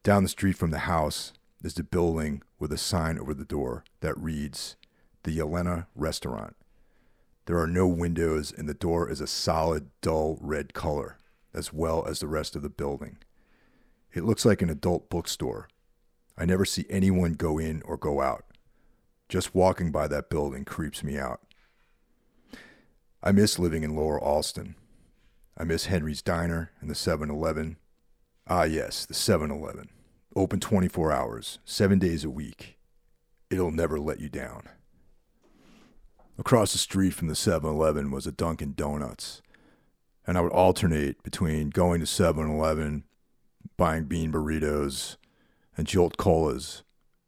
Down 0.03 0.23
the 0.23 0.29
street 0.29 0.57
from 0.57 0.71
the 0.71 0.79
house 0.79 1.31
is 1.63 1.75
the 1.75 1.83
building 1.83 2.43
with 2.59 2.73
a 2.73 2.77
sign 2.77 3.17
over 3.17 3.33
the 3.33 3.45
door 3.45 3.85
that 4.01 4.17
reads 4.17 4.75
The 5.23 5.37
Yelena 5.37 5.85
Restaurant. 5.95 6.57
There 7.49 7.57
are 7.57 7.65
no 7.65 7.87
windows, 7.87 8.53
and 8.55 8.69
the 8.69 8.75
door 8.75 9.09
is 9.09 9.21
a 9.21 9.25
solid, 9.25 9.89
dull 10.01 10.37
red 10.39 10.75
color, 10.75 11.17
as 11.51 11.73
well 11.73 12.05
as 12.05 12.19
the 12.19 12.27
rest 12.27 12.55
of 12.55 12.61
the 12.61 12.69
building. 12.69 13.17
It 14.13 14.23
looks 14.23 14.45
like 14.45 14.61
an 14.61 14.69
adult 14.69 15.09
bookstore. 15.09 15.67
I 16.37 16.45
never 16.45 16.63
see 16.63 16.85
anyone 16.91 17.33
go 17.33 17.57
in 17.57 17.81
or 17.81 17.97
go 17.97 18.21
out. 18.21 18.45
Just 19.29 19.55
walking 19.55 19.91
by 19.91 20.07
that 20.09 20.29
building 20.29 20.63
creeps 20.63 21.03
me 21.03 21.17
out. 21.17 21.41
I 23.23 23.31
miss 23.31 23.57
living 23.57 23.81
in 23.81 23.95
Lower 23.95 24.21
Allston. 24.21 24.75
I 25.57 25.63
miss 25.63 25.87
Henry's 25.87 26.21
Diner 26.21 26.69
and 26.81 26.87
the 26.87 26.93
7 26.93 27.31
Eleven. 27.31 27.77
Ah, 28.47 28.65
yes, 28.65 29.07
the 29.07 29.15
7 29.15 29.49
Eleven. 29.49 29.89
Open 30.35 30.59
24 30.59 31.11
hours, 31.11 31.57
seven 31.65 31.97
days 31.97 32.23
a 32.23 32.29
week. 32.29 32.77
It'll 33.49 33.71
never 33.71 33.99
let 33.99 34.19
you 34.19 34.29
down. 34.29 34.69
Across 36.39 36.71
the 36.71 36.77
street 36.77 37.13
from 37.13 37.27
the 37.27 37.35
7 37.35 37.69
Eleven 37.69 38.11
was 38.11 38.25
a 38.25 38.31
Dunkin' 38.31 38.71
Donuts, 38.73 39.41
and 40.25 40.37
I 40.37 40.41
would 40.41 40.53
alternate 40.53 41.21
between 41.21 41.69
going 41.69 41.99
to 41.99 42.05
7 42.05 42.49
Eleven, 42.49 43.03
buying 43.75 44.05
bean 44.05 44.31
burritos 44.31 45.17
and 45.75 45.85
Jolt 45.85 46.15
Colas, 46.15 46.83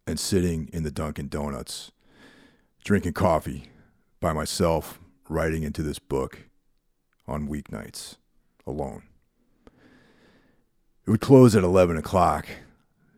and 0.08 0.18
sitting 0.18 0.70
in 0.72 0.84
the 0.84 0.92
Dunkin' 0.92 1.28
Donuts, 1.28 1.92
drinking 2.86 3.12
coffee 3.12 3.66
by 4.22 4.32
myself, 4.32 4.98
writing 5.28 5.64
into 5.64 5.84
this 5.84 6.00
book 6.00 6.46
on 7.28 7.50
weeknights 7.50 8.16
alone. 8.66 9.04
It 11.06 11.10
would 11.10 11.20
close 11.20 11.54
at 11.54 11.66
11 11.66 11.98
o'clock, 11.98 12.48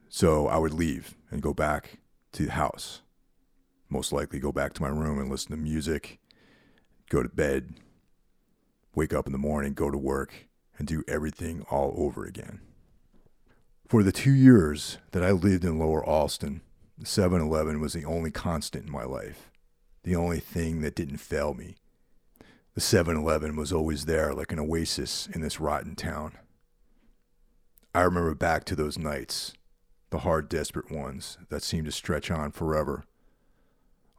so 0.10 0.48
I 0.48 0.58
would 0.58 0.74
leave 0.74 1.14
and 1.30 1.40
go 1.40 1.54
back 1.54 2.00
to 2.32 2.48
the 2.48 2.52
house. 2.54 3.04
Most 3.94 4.12
likely 4.12 4.40
go 4.40 4.52
back 4.52 4.74
to 4.74 4.82
my 4.82 4.90
room 4.90 5.20
and 5.20 5.30
listen 5.30 5.52
to 5.52 5.58
music, 5.58 6.18
go 7.12 7.22
to 7.22 7.30
bed, 7.30 7.76
wake 8.96 9.14
up 9.14 9.28
in 9.28 9.34
the 9.34 9.38
morning, 9.38 9.76
go 9.76 9.92
to 9.92 9.98
work, 10.00 10.48
and 10.80 10.88
do 10.88 11.04
everything 11.08 11.64
all 11.70 11.94
over 11.96 12.26
again. 12.26 12.60
For 13.88 14.02
the 14.02 14.12
two 14.12 14.34
years 14.34 14.98
that 15.12 15.24
I 15.24 15.30
lived 15.30 15.64
in 15.64 15.78
Lower 15.78 16.04
Allston, 16.04 16.62
the 16.98 17.06
7 17.06 17.40
Eleven 17.40 17.80
was 17.80 17.94
the 17.94 18.04
only 18.04 18.32
constant 18.32 18.88
in 18.88 18.92
my 18.92 19.04
life, 19.04 19.52
the 20.02 20.16
only 20.16 20.40
thing 20.40 20.82
that 20.82 20.96
didn't 20.96 21.18
fail 21.18 21.54
me. 21.54 21.76
The 22.74 22.82
7 22.82 23.16
Eleven 23.16 23.56
was 23.56 23.72
always 23.72 24.06
there 24.06 24.34
like 24.34 24.52
an 24.52 24.58
oasis 24.60 25.30
in 25.32 25.42
this 25.42 25.60
rotten 25.60 25.96
town. 25.96 26.32
I 27.94 28.02
remember 28.02 28.34
back 28.34 28.66
to 28.66 28.76
those 28.76 28.98
nights, 28.98 29.54
the 30.10 30.20
hard, 30.20 30.50
desperate 30.50 30.90
ones 30.90 31.38
that 31.50 31.62
seemed 31.62 31.86
to 31.86 31.92
stretch 31.92 32.32
on 32.32 32.52
forever. 32.52 33.04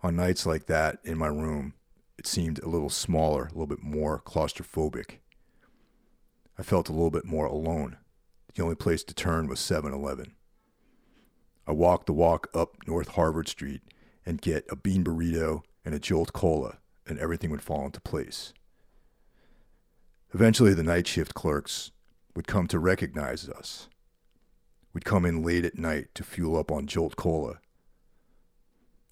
On 0.05 0.17
nights 0.17 0.45
like 0.45 0.67
that 0.67 0.99
in 1.03 1.17
my 1.17 1.29
room, 1.29 1.73
it 2.19 2.27
seemed 2.27 2.59
a 2.59 2.69
little 2.69 2.91
smaller, 2.91 3.45
a 3.45 3.49
little 3.49 3.67
bit 3.67 3.83
more 3.83 4.21
claustrophobic. 4.21 5.21
I 6.59 6.63
felt 6.63 6.91
a 6.91 6.93
little 6.93 7.11
bit 7.11 7.25
more 7.25 7.47
alone. 7.47 7.97
The 8.55 8.63
only 8.63 8.75
place 8.75 9.03
to 9.05 9.15
turn 9.15 9.47
was 9.47 9.61
7 9.61 9.95
Eleven. 9.95 10.35
I 11.67 11.73
walked 11.73 12.05
the 12.05 12.13
walk 12.13 12.49
up 12.53 12.87
North 12.87 13.09
Harvard 13.09 13.49
Street 13.49 13.81
and 14.27 14.43
get 14.43 14.67
a 14.71 14.77
bean 14.77 15.05
burrito 15.05 15.63
and 15.87 15.95
a 15.95 15.99
Jolt 15.99 16.35
Cola, 16.35 16.77
and 17.07 17.19
everything 17.19 17.51
would 17.51 17.63
fall 17.63 17.87
into 17.87 18.03
place. 18.03 18.53
Eventually, 20.35 20.75
the 20.75 20.83
night 20.83 21.07
shift 21.07 21.33
clerks 21.33 21.93
would 22.37 22.47
come 22.47 22.69
to 22.69 22.79
recognize 22.79 23.49
us. 23.49 23.89
We'd 24.93 25.07
come 25.07 25.25
in 25.25 25.43
late 25.43 25.65
at 25.65 25.79
night 25.79 26.09
to 26.15 26.23
fuel 26.23 26.59
up 26.59 26.71
on 26.71 26.87
Jolt 26.87 27.17
Cola. 27.17 27.61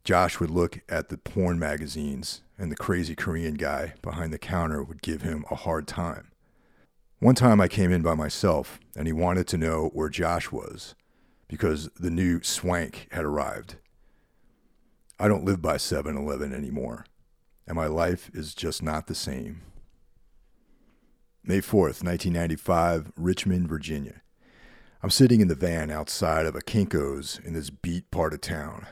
Josh 0.05 0.41
would 0.41 0.51
look 0.51 0.81
at 0.89 1.09
the 1.09 1.19
porn 1.19 1.59
magazines, 1.59 2.43
and 2.59 2.73
the 2.73 2.77
crazy 2.77 3.15
Korean 3.15 3.55
guy 3.55 3.95
behind 4.03 4.33
the 4.33 4.39
counter 4.39 4.83
would 4.83 5.01
give 5.01 5.23
him 5.23 5.45
a 5.51 5.55
hard 5.55 5.87
time. 5.87 6.33
One 7.21 7.37
time 7.37 7.61
I 7.61 7.69
came 7.69 7.93
in 7.93 8.03
by 8.03 8.15
myself, 8.15 8.81
and 8.97 9.07
he 9.07 9.13
wanted 9.13 9.47
to 9.49 9.59
know 9.59 9.91
where 9.93 10.09
Josh 10.09 10.51
was 10.51 10.97
because 11.47 11.89
the 11.91 12.11
new 12.11 12.43
swank 12.43 13.07
had 13.13 13.25
arrived. 13.25 13.77
I 15.21 15.29
don't 15.29 15.45
live 15.45 15.63
by 15.63 15.77
7 15.77 16.17
Eleven 16.17 16.53
anymore, 16.53 17.05
and 17.67 17.77
my 17.77 17.87
life 17.87 18.29
is 18.35 18.55
just 18.55 18.83
not 18.83 19.07
the 19.07 19.15
same. 19.15 19.63
May 21.45 21.59
4th, 21.59 22.03
1995, 22.03 23.13
Richmond, 23.17 23.69
Virginia. 23.69 24.23
I'm 25.01 25.11
sitting 25.11 25.41
in 25.41 25.49
the 25.49 25.55
van 25.55 25.91
outside 25.91 26.47
of 26.47 26.57
a 26.57 26.61
Kinko's 26.61 27.41
in 27.45 27.53
this 27.53 27.71
beat 27.71 28.11
part 28.11 28.33
of 28.33 28.41
town. 28.41 28.87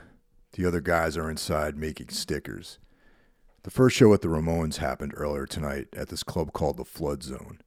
The 0.60 0.68
other 0.68 0.82
guys 0.82 1.16
are 1.16 1.30
inside 1.30 1.78
making 1.78 2.10
stickers. 2.10 2.78
The 3.62 3.70
first 3.70 3.96
show 3.96 4.12
at 4.12 4.20
the 4.20 4.28
Ramones 4.28 4.76
happened 4.76 5.14
earlier 5.16 5.46
tonight 5.46 5.88
at 5.96 6.10
this 6.10 6.22
club 6.22 6.52
called 6.52 6.76
the 6.76 6.84
Flood 6.84 7.22
Zone. 7.22 7.62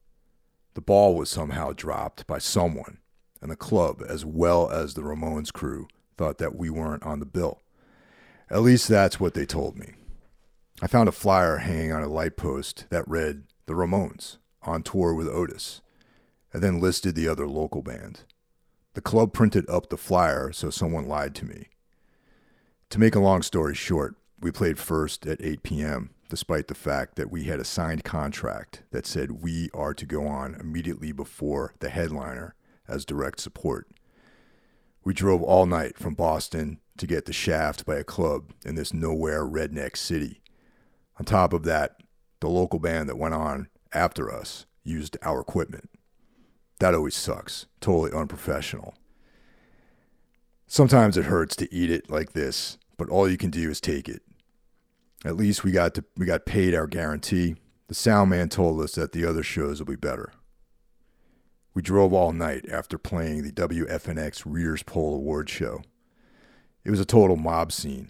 The 0.75 0.81
ball 0.81 1.15
was 1.15 1.27
somehow 1.27 1.73
dropped 1.73 2.27
by 2.27 2.37
someone, 2.37 2.99
and 3.41 3.49
the 3.49 3.55
club, 3.55 4.03
as 4.07 4.25
well 4.25 4.69
as 4.69 4.93
the 4.93 5.01
Ramones 5.01 5.51
crew, 5.51 5.87
thought 6.19 6.37
that 6.37 6.55
we 6.55 6.69
weren't 6.69 7.01
on 7.01 7.19
the 7.19 7.25
bill. 7.25 7.63
At 8.51 8.61
least 8.61 8.87
that's 8.89 9.19
what 9.19 9.33
they 9.33 9.47
told 9.47 9.75
me. 9.75 9.93
I 10.79 10.85
found 10.85 11.09
a 11.09 11.13
flyer 11.13 11.57
hanging 11.57 11.93
on 11.93 12.03
a 12.03 12.07
light 12.07 12.37
post 12.37 12.85
that 12.91 13.07
read, 13.07 13.45
The 13.65 13.73
Ramones, 13.73 14.37
on 14.61 14.83
tour 14.83 15.15
with 15.15 15.27
Otis, 15.27 15.81
and 16.53 16.61
then 16.61 16.79
listed 16.79 17.15
the 17.15 17.27
other 17.27 17.47
local 17.47 17.81
band. 17.81 18.19
The 18.93 19.01
club 19.01 19.33
printed 19.33 19.67
up 19.67 19.89
the 19.89 19.97
flyer, 19.97 20.51
so 20.51 20.69
someone 20.69 21.07
lied 21.07 21.33
to 21.33 21.45
me. 21.45 21.69
To 22.93 22.99
make 22.99 23.15
a 23.15 23.19
long 23.19 23.41
story 23.41 23.73
short, 23.73 24.17
we 24.39 24.51
played 24.51 24.77
first 24.77 25.25
at 25.25 25.43
8 25.43 25.63
p.m., 25.63 26.11
despite 26.29 26.67
the 26.67 26.75
fact 26.75 27.15
that 27.15 27.31
we 27.31 27.45
had 27.45 27.59
a 27.59 27.65
signed 27.65 28.03
contract 28.03 28.83
that 28.91 29.07
said 29.07 29.41
we 29.41 29.71
are 29.73 29.95
to 29.95 30.05
go 30.05 30.27
on 30.27 30.53
immediately 30.53 31.11
before 31.11 31.73
the 31.79 31.89
headliner 31.89 32.53
as 32.87 33.03
direct 33.03 33.39
support. 33.39 33.87
We 35.03 35.15
drove 35.15 35.41
all 35.41 35.65
night 35.65 35.97
from 35.97 36.13
Boston 36.13 36.81
to 36.99 37.07
get 37.07 37.25
the 37.25 37.33
shaft 37.33 37.83
by 37.83 37.95
a 37.95 38.03
club 38.03 38.51
in 38.63 38.75
this 38.75 38.93
nowhere 38.93 39.43
redneck 39.43 39.97
city. 39.97 40.43
On 41.17 41.25
top 41.25 41.51
of 41.51 41.63
that, 41.63 41.95
the 42.41 42.47
local 42.47 42.77
band 42.77 43.09
that 43.09 43.17
went 43.17 43.33
on 43.33 43.69
after 43.91 44.31
us 44.31 44.67
used 44.83 45.17
our 45.23 45.41
equipment. 45.41 45.89
That 46.77 46.93
always 46.93 47.15
sucks. 47.15 47.65
Totally 47.81 48.11
unprofessional. 48.11 48.93
Sometimes 50.67 51.17
it 51.17 51.25
hurts 51.25 51.55
to 51.55 51.73
eat 51.73 51.89
it 51.89 52.09
like 52.09 52.33
this, 52.33 52.77
but 53.03 53.11
all 53.11 53.29
you 53.29 53.35
can 53.35 53.49
do 53.49 53.69
is 53.69 53.81
take 53.81 54.07
it. 54.07 54.21
At 55.25 55.35
least 55.35 55.65
we 55.65 55.71
got 55.71 55.93
to 55.95 56.05
we 56.15 56.25
got 56.25 56.45
paid 56.45 56.73
our 56.73 56.87
guarantee. 56.87 57.55
The 57.89 57.95
sound 57.95 58.29
man 58.29 58.47
told 58.47 58.79
us 58.79 58.95
that 58.95 59.11
the 59.11 59.25
other 59.25 59.43
shows 59.43 59.79
will 59.79 59.87
be 59.87 59.97
better. 59.97 60.31
We 61.73 61.81
drove 61.81 62.13
all 62.13 62.31
night 62.31 62.65
after 62.71 62.97
playing 62.97 63.43
the 63.43 63.51
WFNX 63.51 64.43
Readers 64.45 64.83
Poll 64.83 65.15
Award 65.15 65.49
show. 65.49 65.81
It 66.85 66.91
was 66.91 67.01
a 67.01 67.05
total 67.05 67.35
mob 67.35 67.73
scene. 67.73 68.09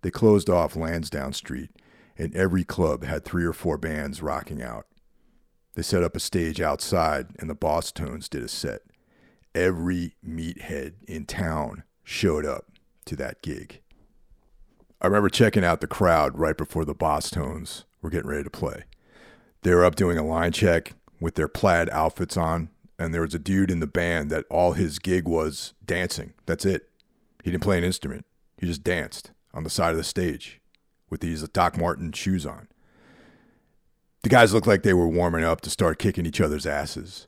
They 0.00 0.10
closed 0.10 0.48
off 0.48 0.74
Lansdowne 0.74 1.34
Street, 1.34 1.70
and 2.16 2.34
every 2.34 2.64
club 2.64 3.04
had 3.04 3.24
three 3.24 3.44
or 3.44 3.52
four 3.52 3.76
bands 3.76 4.22
rocking 4.22 4.62
out. 4.62 4.86
They 5.74 5.82
set 5.82 6.02
up 6.02 6.16
a 6.16 6.20
stage 6.20 6.60
outside, 6.60 7.26
and 7.38 7.50
the 7.50 7.54
Bosstones 7.54 8.30
did 8.30 8.42
a 8.42 8.48
set. 8.48 8.80
Every 9.54 10.14
meathead 10.26 10.94
in 11.06 11.26
town 11.26 11.82
showed 12.02 12.46
up 12.46 12.71
to 13.06 13.16
that 13.16 13.42
gig. 13.42 13.80
I 15.00 15.06
remember 15.06 15.28
checking 15.28 15.64
out 15.64 15.80
the 15.80 15.86
crowd 15.86 16.38
right 16.38 16.56
before 16.56 16.84
the 16.84 16.94
Bosstones 16.94 17.84
were 18.00 18.10
getting 18.10 18.30
ready 18.30 18.44
to 18.44 18.50
play. 18.50 18.84
They 19.62 19.74
were 19.74 19.84
up 19.84 19.96
doing 19.96 20.18
a 20.18 20.24
line 20.24 20.52
check 20.52 20.94
with 21.20 21.34
their 21.34 21.48
plaid 21.48 21.88
outfits 21.90 22.36
on, 22.36 22.70
and 22.98 23.12
there 23.12 23.22
was 23.22 23.34
a 23.34 23.38
dude 23.38 23.70
in 23.70 23.80
the 23.80 23.86
band 23.86 24.30
that 24.30 24.44
all 24.50 24.72
his 24.72 24.98
gig 24.98 25.26
was 25.26 25.74
dancing. 25.84 26.34
That's 26.46 26.64
it. 26.64 26.88
He 27.42 27.50
didn't 27.50 27.62
play 27.62 27.78
an 27.78 27.84
instrument. 27.84 28.26
He 28.58 28.66
just 28.66 28.84
danced 28.84 29.32
on 29.52 29.64
the 29.64 29.70
side 29.70 29.90
of 29.90 29.96
the 29.96 30.04
stage 30.04 30.60
with 31.10 31.20
these 31.20 31.46
Doc 31.48 31.76
Martin 31.76 32.12
shoes 32.12 32.46
on. 32.46 32.68
The 34.22 34.28
guys 34.28 34.54
looked 34.54 34.68
like 34.68 34.84
they 34.84 34.94
were 34.94 35.08
warming 35.08 35.44
up 35.44 35.60
to 35.62 35.70
start 35.70 35.98
kicking 35.98 36.26
each 36.26 36.40
other's 36.40 36.66
asses. 36.66 37.26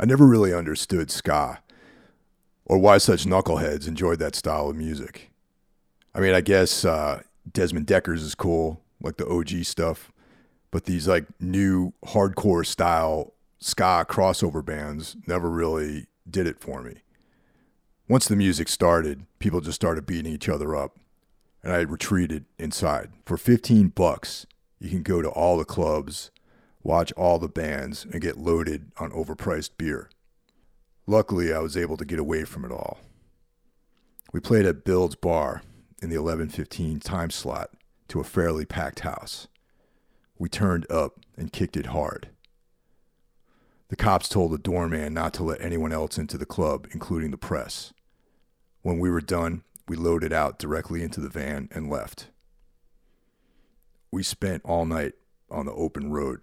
I 0.00 0.06
never 0.06 0.26
really 0.26 0.54
understood 0.54 1.10
ska 1.10 1.60
or 2.68 2.78
why 2.78 2.98
such 2.98 3.24
knuckleheads 3.24 3.88
enjoyed 3.88 4.18
that 4.18 4.36
style 4.36 4.68
of 4.68 4.76
music. 4.76 5.30
I 6.14 6.20
mean, 6.20 6.34
I 6.34 6.42
guess 6.42 6.84
uh, 6.84 7.22
Desmond 7.50 7.86
Dekker's 7.86 8.22
is 8.22 8.34
cool, 8.34 8.82
like 9.00 9.16
the 9.16 9.28
OG 9.28 9.64
stuff, 9.64 10.12
but 10.70 10.84
these 10.84 11.08
like 11.08 11.26
new 11.40 11.94
hardcore 12.04 12.66
style 12.66 13.32
ska 13.58 14.04
crossover 14.08 14.64
bands 14.64 15.16
never 15.26 15.48
really 15.48 16.06
did 16.28 16.46
it 16.46 16.60
for 16.60 16.82
me. 16.82 17.02
Once 18.08 18.26
the 18.26 18.36
music 18.36 18.68
started, 18.68 19.26
people 19.38 19.60
just 19.60 19.76
started 19.76 20.06
beating 20.06 20.32
each 20.32 20.48
other 20.48 20.76
up, 20.76 20.98
and 21.62 21.72
I 21.72 21.80
retreated 21.80 22.44
inside. 22.58 23.10
For 23.24 23.36
15 23.36 23.88
bucks, 23.88 24.46
you 24.78 24.90
can 24.90 25.02
go 25.02 25.20
to 25.20 25.28
all 25.28 25.58
the 25.58 25.64
clubs, 25.64 26.30
watch 26.82 27.12
all 27.12 27.38
the 27.38 27.48
bands, 27.48 28.06
and 28.10 28.22
get 28.22 28.38
loaded 28.38 28.92
on 28.98 29.10
overpriced 29.10 29.70
beer. 29.76 30.08
Luckily, 31.08 31.54
I 31.54 31.60
was 31.60 31.74
able 31.74 31.96
to 31.96 32.04
get 32.04 32.18
away 32.18 32.44
from 32.44 32.66
it 32.66 32.70
all. 32.70 32.98
We 34.30 34.40
played 34.40 34.66
at 34.66 34.84
Bill's 34.84 35.14
Bar 35.14 35.62
in 36.02 36.10
the 36.10 36.16
11:15 36.16 37.00
time 37.00 37.30
slot 37.30 37.70
to 38.08 38.20
a 38.20 38.24
fairly 38.24 38.66
packed 38.66 39.00
house. 39.00 39.48
We 40.38 40.50
turned 40.50 40.84
up 40.92 41.18
and 41.34 41.50
kicked 41.50 41.78
it 41.78 41.86
hard. 41.86 42.28
The 43.88 43.96
cops 43.96 44.28
told 44.28 44.52
the 44.52 44.58
doorman 44.58 45.14
not 45.14 45.32
to 45.34 45.42
let 45.42 45.62
anyone 45.62 45.92
else 45.92 46.18
into 46.18 46.36
the 46.36 46.44
club, 46.44 46.86
including 46.90 47.30
the 47.30 47.38
press. 47.38 47.94
When 48.82 48.98
we 48.98 49.08
were 49.08 49.22
done, 49.22 49.64
we 49.88 49.96
loaded 49.96 50.34
out 50.34 50.58
directly 50.58 51.02
into 51.02 51.22
the 51.22 51.30
van 51.30 51.70
and 51.72 51.88
left. 51.88 52.28
We 54.10 54.22
spent 54.22 54.62
all 54.62 54.84
night 54.84 55.14
on 55.50 55.64
the 55.64 55.72
open 55.72 56.10
road. 56.10 56.42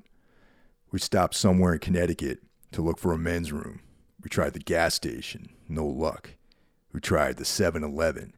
We 0.89 0.97
stopped 0.97 1.35
somewhere 1.35 1.73
in 1.73 1.79
Connecticut 1.79 2.39
to 2.71 2.81
look 2.81 2.97
for 2.97 3.13
a 3.13 3.17
men's 3.19 3.51
room. 3.51 3.81
We 4.25 4.29
tried 4.29 4.53
the 4.53 4.59
gas 4.59 4.95
station, 4.95 5.49
no 5.69 5.85
luck. 5.85 6.31
We 6.91 6.99
tried 6.99 7.37
the 7.37 7.45
7 7.45 7.83
Eleven, 7.83 8.33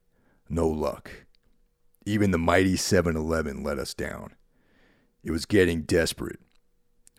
no 0.50 0.68
luck. 0.68 1.10
Even 2.06 2.32
the 2.32 2.38
mighty 2.38 2.76
7 2.76 3.16
Eleven 3.16 3.64
let 3.64 3.80
us 3.80 3.94
down. 3.94 4.36
It 5.24 5.32
was 5.32 5.46
getting 5.46 5.84
desperate. 5.84 6.42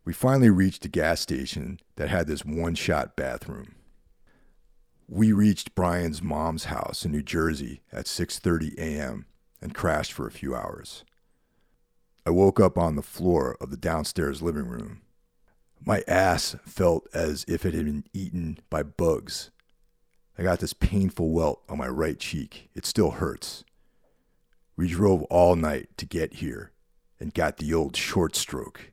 We 0.04 0.12
finally 0.12 0.50
reached 0.50 0.84
a 0.84 0.90
gas 0.90 1.22
station 1.22 1.80
that 1.96 2.10
had 2.10 2.26
this 2.26 2.44
one 2.44 2.74
shot 2.74 3.16
bathroom. 3.16 3.74
We 5.08 5.32
reached 5.32 5.74
Brian's 5.74 6.20
mom's 6.20 6.64
house 6.64 7.06
in 7.06 7.12
New 7.12 7.22
Jersey 7.22 7.80
at 7.90 8.04
6:30 8.04 8.76
a.m. 8.76 9.24
and 9.62 9.74
crashed 9.74 10.12
for 10.12 10.26
a 10.26 10.30
few 10.30 10.54
hours. 10.54 11.06
I 12.26 12.30
woke 12.30 12.60
up 12.60 12.76
on 12.76 12.96
the 12.96 13.02
floor 13.02 13.56
of 13.62 13.70
the 13.70 13.78
downstairs 13.78 14.42
living 14.42 14.66
room. 14.66 15.00
My 15.84 16.02
ass 16.06 16.56
felt 16.64 17.08
as 17.14 17.44
if 17.48 17.64
it 17.64 17.74
had 17.74 17.86
been 17.86 18.04
eaten 18.12 18.58
by 18.68 18.82
bugs. 18.82 19.50
I 20.38 20.42
got 20.42 20.60
this 20.60 20.72
painful 20.72 21.30
welt 21.30 21.62
on 21.68 21.78
my 21.78 21.88
right 21.88 22.18
cheek. 22.18 22.68
It 22.74 22.86
still 22.86 23.12
hurts. 23.12 23.64
We 24.76 24.88
drove 24.88 25.22
all 25.24 25.56
night 25.56 25.88
to 25.96 26.06
get 26.06 26.34
here 26.34 26.72
and 27.18 27.34
got 27.34 27.56
the 27.56 27.74
old 27.74 27.96
short 27.96 28.36
stroke. 28.36 28.92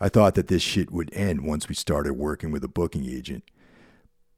I 0.00 0.08
thought 0.08 0.34
that 0.34 0.48
this 0.48 0.62
shit 0.62 0.90
would 0.90 1.12
end 1.12 1.42
once 1.42 1.68
we 1.68 1.74
started 1.74 2.14
working 2.14 2.50
with 2.50 2.64
a 2.64 2.68
booking 2.68 3.04
agent, 3.04 3.44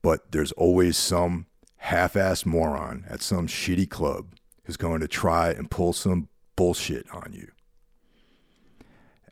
but 0.03 0.33
there's 0.33 0.53
always 0.53 0.99
some 0.99 1.47
half 1.77 2.15
assed 2.15 2.45
moron 2.45 3.05
at 3.09 3.23
some 3.23 3.47
shitty 3.47 3.89
club 3.89 4.35
who's 4.65 4.77
going 4.77 5.01
to 5.01 5.09
try 5.09 5.51
and 5.51 5.71
pull 5.71 5.93
some 5.93 6.29
bullshit 6.57 7.09
on 7.13 7.33
you. 7.33 7.51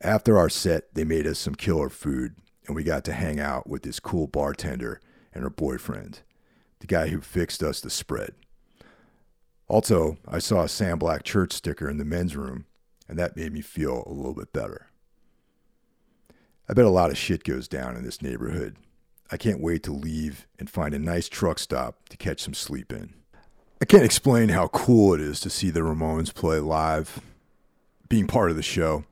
After 0.02 0.38
our 0.38 0.48
set, 0.48 0.94
they 0.94 1.04
made 1.04 1.26
us 1.26 1.38
some 1.38 1.54
killer 1.54 1.90
food, 1.90 2.36
and 2.66 2.74
we 2.74 2.84
got 2.84 3.04
to 3.04 3.12
hang 3.12 3.38
out 3.38 3.68
with 3.68 3.82
this 3.82 4.00
cool 4.00 4.26
bartender 4.26 5.00
and 5.34 5.42
her 5.42 5.50
boyfriend, 5.50 6.20
the 6.78 6.86
guy 6.86 7.08
who 7.08 7.20
fixed 7.20 7.62
us 7.62 7.80
the 7.80 7.90
spread. 7.90 8.32
Also, 9.68 10.16
I 10.26 10.38
saw 10.38 10.62
a 10.62 10.68
Sam 10.68 10.98
Black 10.98 11.22
church 11.22 11.52
sticker 11.52 11.88
in 11.88 11.98
the 11.98 12.04
men's 12.04 12.34
room, 12.34 12.64
and 13.08 13.18
that 13.18 13.36
made 13.36 13.52
me 13.52 13.60
feel 13.60 14.04
a 14.06 14.12
little 14.12 14.34
bit 14.34 14.52
better. 14.52 14.86
I 16.68 16.72
bet 16.72 16.84
a 16.86 16.90
lot 16.90 17.10
of 17.10 17.18
shit 17.18 17.44
goes 17.44 17.68
down 17.68 17.94
in 17.94 18.02
this 18.02 18.22
neighborhood. 18.22 18.76
I 19.30 19.36
can't 19.36 19.60
wait 19.60 19.82
to 19.84 19.92
leave 19.92 20.46
and 20.58 20.70
find 20.70 20.94
a 20.94 20.98
nice 20.98 21.28
truck 21.28 21.58
stop 21.58 22.08
to 22.08 22.16
catch 22.16 22.40
some 22.40 22.54
sleep 22.54 22.92
in. 22.92 23.14
I 23.82 23.84
can't 23.84 24.04
explain 24.04 24.48
how 24.48 24.68
cool 24.68 25.14
it 25.14 25.20
is 25.20 25.40
to 25.40 25.50
see 25.50 25.70
the 25.70 25.80
Ramones 25.80 26.34
play 26.34 26.58
live, 26.58 27.20
being 28.10 28.26
part 28.26 28.50
of 28.50 28.56
the 28.56 28.62
show. 28.62 29.04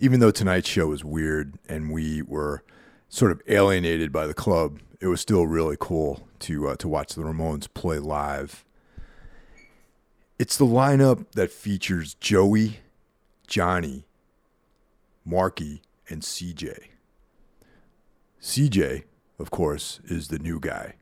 Even 0.00 0.18
though 0.18 0.32
tonight's 0.32 0.68
show 0.68 0.88
was 0.88 1.04
weird 1.04 1.54
and 1.68 1.92
we 1.92 2.22
were 2.22 2.64
sort 3.08 3.30
of 3.30 3.40
alienated 3.46 4.10
by 4.10 4.26
the 4.26 4.34
club, 4.34 4.80
it 5.00 5.06
was 5.06 5.20
still 5.20 5.46
really 5.46 5.76
cool 5.78 6.26
to 6.40 6.68
uh, 6.68 6.76
to 6.76 6.88
watch 6.88 7.14
the 7.14 7.22
Ramones 7.22 7.72
play 7.72 8.00
live. 8.00 8.64
It's 10.38 10.56
the 10.56 10.66
lineup 10.66 11.30
that 11.32 11.52
features 11.52 12.14
Joey, 12.14 12.80
Johnny, 13.46 14.06
Marky, 15.24 15.82
and 16.08 16.22
CJ. 16.22 16.78
CJ, 18.40 19.04
of 19.38 19.50
course, 19.50 20.00
is 20.04 20.28
the 20.28 20.38
new 20.38 20.60
guy, 20.60 20.94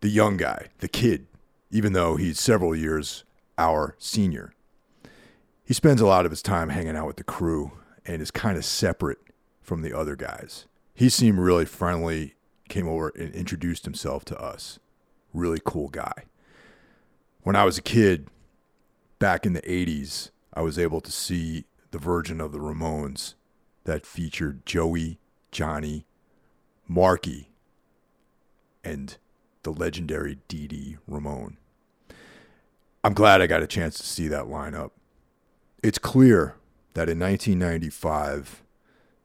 the 0.00 0.08
young 0.08 0.36
guy, 0.36 0.68
the 0.78 0.88
kid, 0.88 1.26
even 1.70 1.92
though 1.92 2.16
he's 2.16 2.40
several 2.40 2.76
years 2.76 3.24
our 3.58 3.96
senior. 3.98 4.54
He 5.64 5.74
spends 5.74 6.00
a 6.00 6.06
lot 6.06 6.24
of 6.24 6.32
his 6.32 6.42
time 6.42 6.70
hanging 6.70 6.96
out 6.96 7.06
with 7.06 7.16
the 7.16 7.24
crew 7.24 7.72
and 8.04 8.20
is 8.20 8.30
kind 8.30 8.56
of 8.56 8.64
separate 8.64 9.18
from 9.60 9.82
the 9.82 9.96
other 9.96 10.16
guys. 10.16 10.66
He 10.94 11.08
seemed 11.08 11.38
really 11.38 11.64
friendly, 11.64 12.34
came 12.68 12.88
over 12.88 13.12
and 13.16 13.34
introduced 13.34 13.84
himself 13.84 14.24
to 14.26 14.38
us. 14.38 14.78
Really 15.32 15.60
cool 15.64 15.88
guy. 15.88 16.24
When 17.42 17.56
I 17.56 17.64
was 17.64 17.78
a 17.78 17.82
kid, 17.82 18.28
back 19.18 19.46
in 19.46 19.52
the 19.52 19.62
80s, 19.62 20.30
I 20.52 20.62
was 20.62 20.78
able 20.78 21.00
to 21.00 21.12
see 21.12 21.64
the 21.92 21.98
version 21.98 22.40
of 22.40 22.52
the 22.52 22.58
Ramones 22.58 23.34
that 23.84 24.06
featured 24.06 24.66
Joey, 24.66 25.18
Johnny, 25.50 26.06
Marky, 26.88 27.50
and 28.84 29.16
the 29.62 29.72
legendary 29.72 30.38
Dee 30.48 30.66
Dee 30.66 30.96
Ramone. 31.06 31.56
I'm 33.04 33.14
glad 33.14 33.40
I 33.40 33.46
got 33.46 33.62
a 33.62 33.66
chance 33.66 33.96
to 33.98 34.06
see 34.06 34.28
that 34.28 34.44
lineup. 34.44 34.90
It's 35.82 35.98
clear 35.98 36.54
that 36.94 37.08
in 37.08 37.18
1995, 37.18 38.62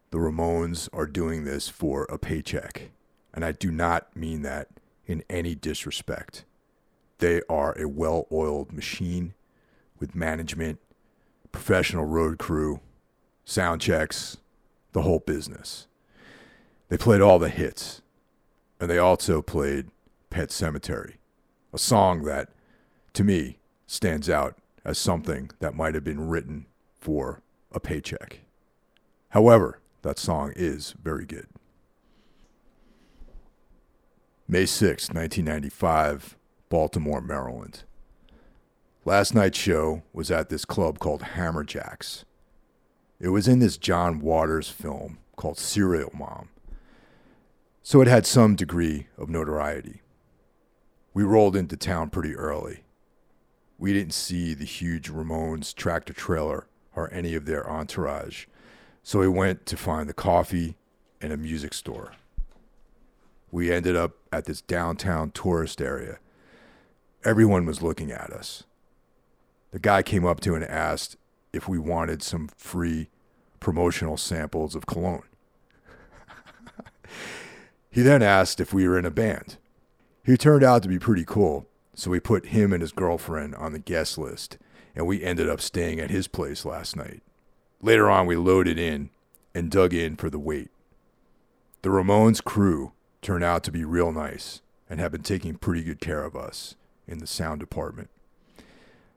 the 0.10 0.17
Ramones 0.17 0.89
are 0.91 1.06
doing 1.06 1.43
this 1.43 1.70
for 1.70 2.06
a 2.06 2.17
paycheck. 2.17 2.89
And 3.32 3.46
I 3.46 3.52
do 3.52 3.70
not 3.70 4.15
mean 4.15 4.41
that 4.41 4.70
in 5.06 5.24
any 5.30 5.54
disrespect. 5.54 6.46
They 7.20 7.41
are 7.48 7.78
a 7.78 7.88
well 7.88 8.26
oiled 8.32 8.74
machine 8.74 9.36
with 10.00 10.15
management, 10.15 10.80
professional 11.52 12.06
road 12.06 12.39
crew, 12.39 12.80
sound 13.46 13.82
checks, 13.82 14.38
the 14.93 15.04
whole 15.04 15.20
business. 15.20 15.86
They 16.89 16.98
played 16.98 17.22
all 17.22 17.38
the 17.38 17.50
hits, 17.50 18.02
and 18.80 18.89
they 18.89 18.98
also 18.98 19.43
played 19.43 19.91
Pet 20.32 20.50
Sematary, 20.50 21.17
a 21.72 21.78
song 21.78 22.24
that, 22.24 22.50
to 23.13 23.24
me, 23.24 23.60
stands 23.86 24.28
out 24.28 24.58
as 24.88 24.97
something 24.97 25.52
that 25.60 25.76
might 25.76 25.93
have 25.93 26.04
been 26.06 26.30
written 26.30 26.65
for 26.97 27.41
a 27.73 27.80
paycheck. 27.80 28.39
However, 29.30 29.82
that 30.02 30.17
song 30.17 30.54
is 30.56 30.95
very 31.04 31.26
good. 31.26 31.47
May 34.47 34.65
6, 34.65 35.10
1995, 35.10 36.38
Baltimore, 36.69 37.19
Maryland. 37.19 37.84
Last 39.04 39.36
night's 39.36 39.58
show 39.58 40.04
was 40.13 40.32
at 40.32 40.47
this 40.47 40.63
club 40.63 41.00
called 41.00 41.21
Hammerjacks. 41.36 42.23
It 43.19 43.30
was 43.30 43.47
in 43.47 43.60
this 43.60 43.78
John 43.78 44.21
Waters 44.21 44.69
film 44.69 45.17
called 45.36 45.58
Serial 45.58 46.12
Mom, 46.13 46.47
so 47.84 48.00
it 48.00 48.08
had 48.08 48.26
some 48.26 48.56
degree 48.56 49.08
of 49.17 49.30
notoriety. 49.30 50.02
We 51.13 51.23
rolled 51.23 51.58
into 51.58 51.76
town 51.76 52.10
pretty 52.10 52.36
early. 52.36 52.84
We 53.77 53.93
didn't 53.93 54.13
see 54.13 54.53
the 54.53 54.65
huge 54.65 55.11
Ramones 55.11 55.73
tractor 55.73 56.13
trailer 56.13 56.67
or 56.95 57.13
any 57.13 57.35
of 57.35 57.45
their 57.45 57.69
entourage, 57.69 58.45
so 59.03 59.19
we 59.19 59.27
went 59.27 59.65
to 59.67 59.77
find 59.77 60.09
the 60.09 60.13
coffee 60.13 60.75
and 61.21 61.31
a 61.31 61.37
music 61.37 61.73
store. 61.73 62.13
We 63.51 63.71
ended 63.71 63.95
up 63.95 64.17
at 64.31 64.45
this 64.45 64.61
downtown 64.61 65.31
tourist 65.31 65.81
area. 65.81 66.19
Everyone 67.23 67.65
was 67.65 67.81
looking 67.81 68.11
at 68.11 68.31
us. 68.31 68.63
The 69.71 69.79
guy 69.79 70.01
came 70.01 70.25
up 70.25 70.39
to 70.41 70.55
and 70.55 70.63
asked 70.63 71.17
if 71.53 71.67
we 71.67 71.77
wanted 71.77 72.23
some 72.23 72.49
free 72.57 73.09
promotional 73.59 74.17
samples 74.17 74.75
of 74.75 74.85
cologne. 74.85 75.23
he 77.89 78.01
then 78.01 78.21
asked 78.21 78.59
if 78.59 78.73
we 78.73 78.87
were 78.87 78.97
in 78.97 79.05
a 79.05 79.11
band. 79.11 79.57
He 80.23 80.35
turned 80.35 80.63
out 80.63 80.83
to 80.83 80.89
be 80.89 80.99
pretty 80.99 81.23
cool, 81.25 81.67
so 81.97 82.12
we 82.12 82.19
put 82.19 82.47
him 82.47 82.71
and 82.71 82.81
his 82.81 82.91
girlfriend 82.91 83.55
on 83.55 83.73
the 83.73 83.79
guest 83.79 84.19
list, 84.19 84.60
and 84.95 85.07
we 85.07 85.23
ended 85.23 85.49
up 85.49 85.60
staying 85.60 85.99
at 85.99 86.12
his 86.12 86.27
place 86.27 86.63
last 86.63 86.95
night. 86.95 87.23
Later 87.81 88.07
on, 88.07 88.27
we 88.27 88.36
loaded 88.36 88.77
in 88.77 89.10
and 89.55 89.71
dug 89.71 89.95
in 89.95 90.15
for 90.15 90.29
the 90.29 90.38
wait. 90.38 90.69
The 91.81 91.89
Ramones 91.89 92.43
crew 92.43 92.91
turned 93.23 93.43
out 93.43 93.63
to 93.63 93.71
be 93.71 93.83
real 93.83 94.12
nice 94.12 94.62
and 94.88 94.99
have 94.99 95.12
been 95.12 95.23
taking 95.23 95.55
pretty 95.55 95.83
good 95.83 95.99
care 95.99 96.23
of 96.23 96.36
us 96.36 96.75
in 97.07 97.17
the 97.17 97.25
sound 97.25 97.60
department. 97.60 98.12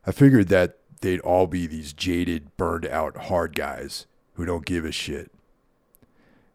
I 0.07 0.13
figured 0.13 0.49
that 0.49 0.79
they'd 1.03 1.21
all 1.21 1.47
be 1.47 1.67
these 1.67 1.93
jaded, 1.93 2.57
burned 2.57 2.87
out 2.87 3.25
hard 3.25 3.55
guys 3.55 4.07
who 4.35 4.47
don't 4.47 4.65
give 4.65 4.87
a 4.87 4.93
shit. 4.93 5.31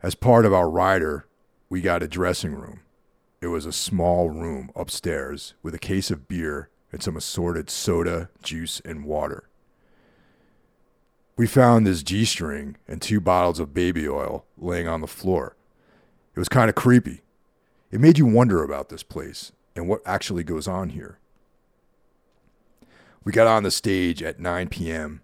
As 0.02 0.16
part 0.16 0.46
of 0.46 0.54
our 0.54 0.72
rider, 0.72 1.28
we 1.70 1.82
got 1.82 2.02
a 2.02 2.08
dressing 2.08 2.56
room. 2.56 2.80
It 3.46 3.50
was 3.50 3.68
a 3.68 3.72
small 3.72 4.32
room 4.32 4.72
upstairs 4.76 5.54
with 5.62 5.76
a 5.76 5.78
case 5.78 6.10
of 6.10 6.28
beer 6.28 6.70
and 6.92 7.04
some 7.04 7.16
assorted 7.16 7.70
soda, 7.70 8.30
juice, 8.42 8.82
and 8.84 9.06
water. 9.06 9.48
We 11.38 11.46
found 11.46 11.86
this 11.86 12.02
G 12.02 12.26
string 12.26 12.76
and 12.88 13.00
two 13.00 13.22
bottles 13.22 13.60
of 13.60 13.72
baby 13.72 14.10
oil 14.10 14.46
laying 14.58 14.88
on 14.88 15.02
the 15.02 15.06
floor. 15.06 15.56
It 16.34 16.40
was 16.40 16.50
kind 16.50 16.70
of 16.70 16.76
creepy. 16.76 17.22
It 17.92 18.02
made 18.02 18.18
you 18.18 18.26
wonder 18.26 18.64
about 18.64 18.90
this 18.90 19.04
place 19.04 19.52
and 19.76 19.88
what 19.88 20.02
actually 20.08 20.44
goes 20.44 20.68
on 20.68 20.90
here. 20.90 21.20
We 23.24 23.32
got 23.32 23.46
on 23.46 23.62
the 23.62 23.70
stage 23.70 24.24
at 24.24 24.40
9 24.40 24.70
p.m. 24.70 25.22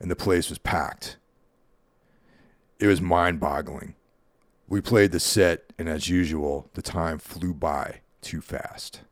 and 0.00 0.10
the 0.10 0.16
place 0.16 0.48
was 0.48 0.58
packed. 0.58 1.16
It 2.80 2.88
was 2.88 3.00
mind 3.00 3.38
boggling. 3.38 3.94
We 4.68 4.80
played 4.80 5.12
the 5.12 5.20
set, 5.20 5.72
and 5.78 5.88
as 5.88 6.08
usual, 6.08 6.70
the 6.74 6.82
time 6.82 7.18
flew 7.18 7.54
by 7.54 8.00
too 8.20 8.40
fast. 8.40 9.02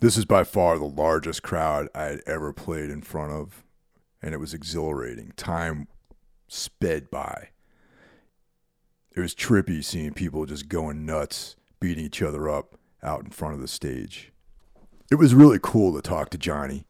This 0.00 0.16
is 0.16 0.24
by 0.24 0.44
far 0.44 0.78
the 0.78 0.84
largest 0.84 1.42
crowd 1.42 1.88
I 1.94 2.04
had 2.04 2.22
ever 2.26 2.52
played 2.52 2.90
in 2.90 3.02
front 3.02 3.32
of, 3.32 3.64
and 4.20 4.34
it 4.34 4.38
was 4.38 4.52
exhilarating. 4.52 5.32
Time 5.36 5.88
sped 6.48 7.10
by. 7.10 7.48
It 9.14 9.20
was 9.20 9.34
trippy 9.34 9.82
seeing 9.82 10.12
people 10.12 10.44
just 10.44 10.68
going 10.68 11.06
nuts, 11.06 11.56
beating 11.80 12.04
each 12.04 12.20
other 12.20 12.48
up 12.48 12.76
out 13.02 13.24
in 13.24 13.30
front 13.30 13.54
of 13.54 13.60
the 13.60 13.68
stage. 13.68 14.32
It 15.10 15.16
was 15.16 15.34
really 15.34 15.58
cool 15.62 15.94
to 15.94 16.02
talk 16.02 16.30
to 16.30 16.38
Johnny. 16.38 16.84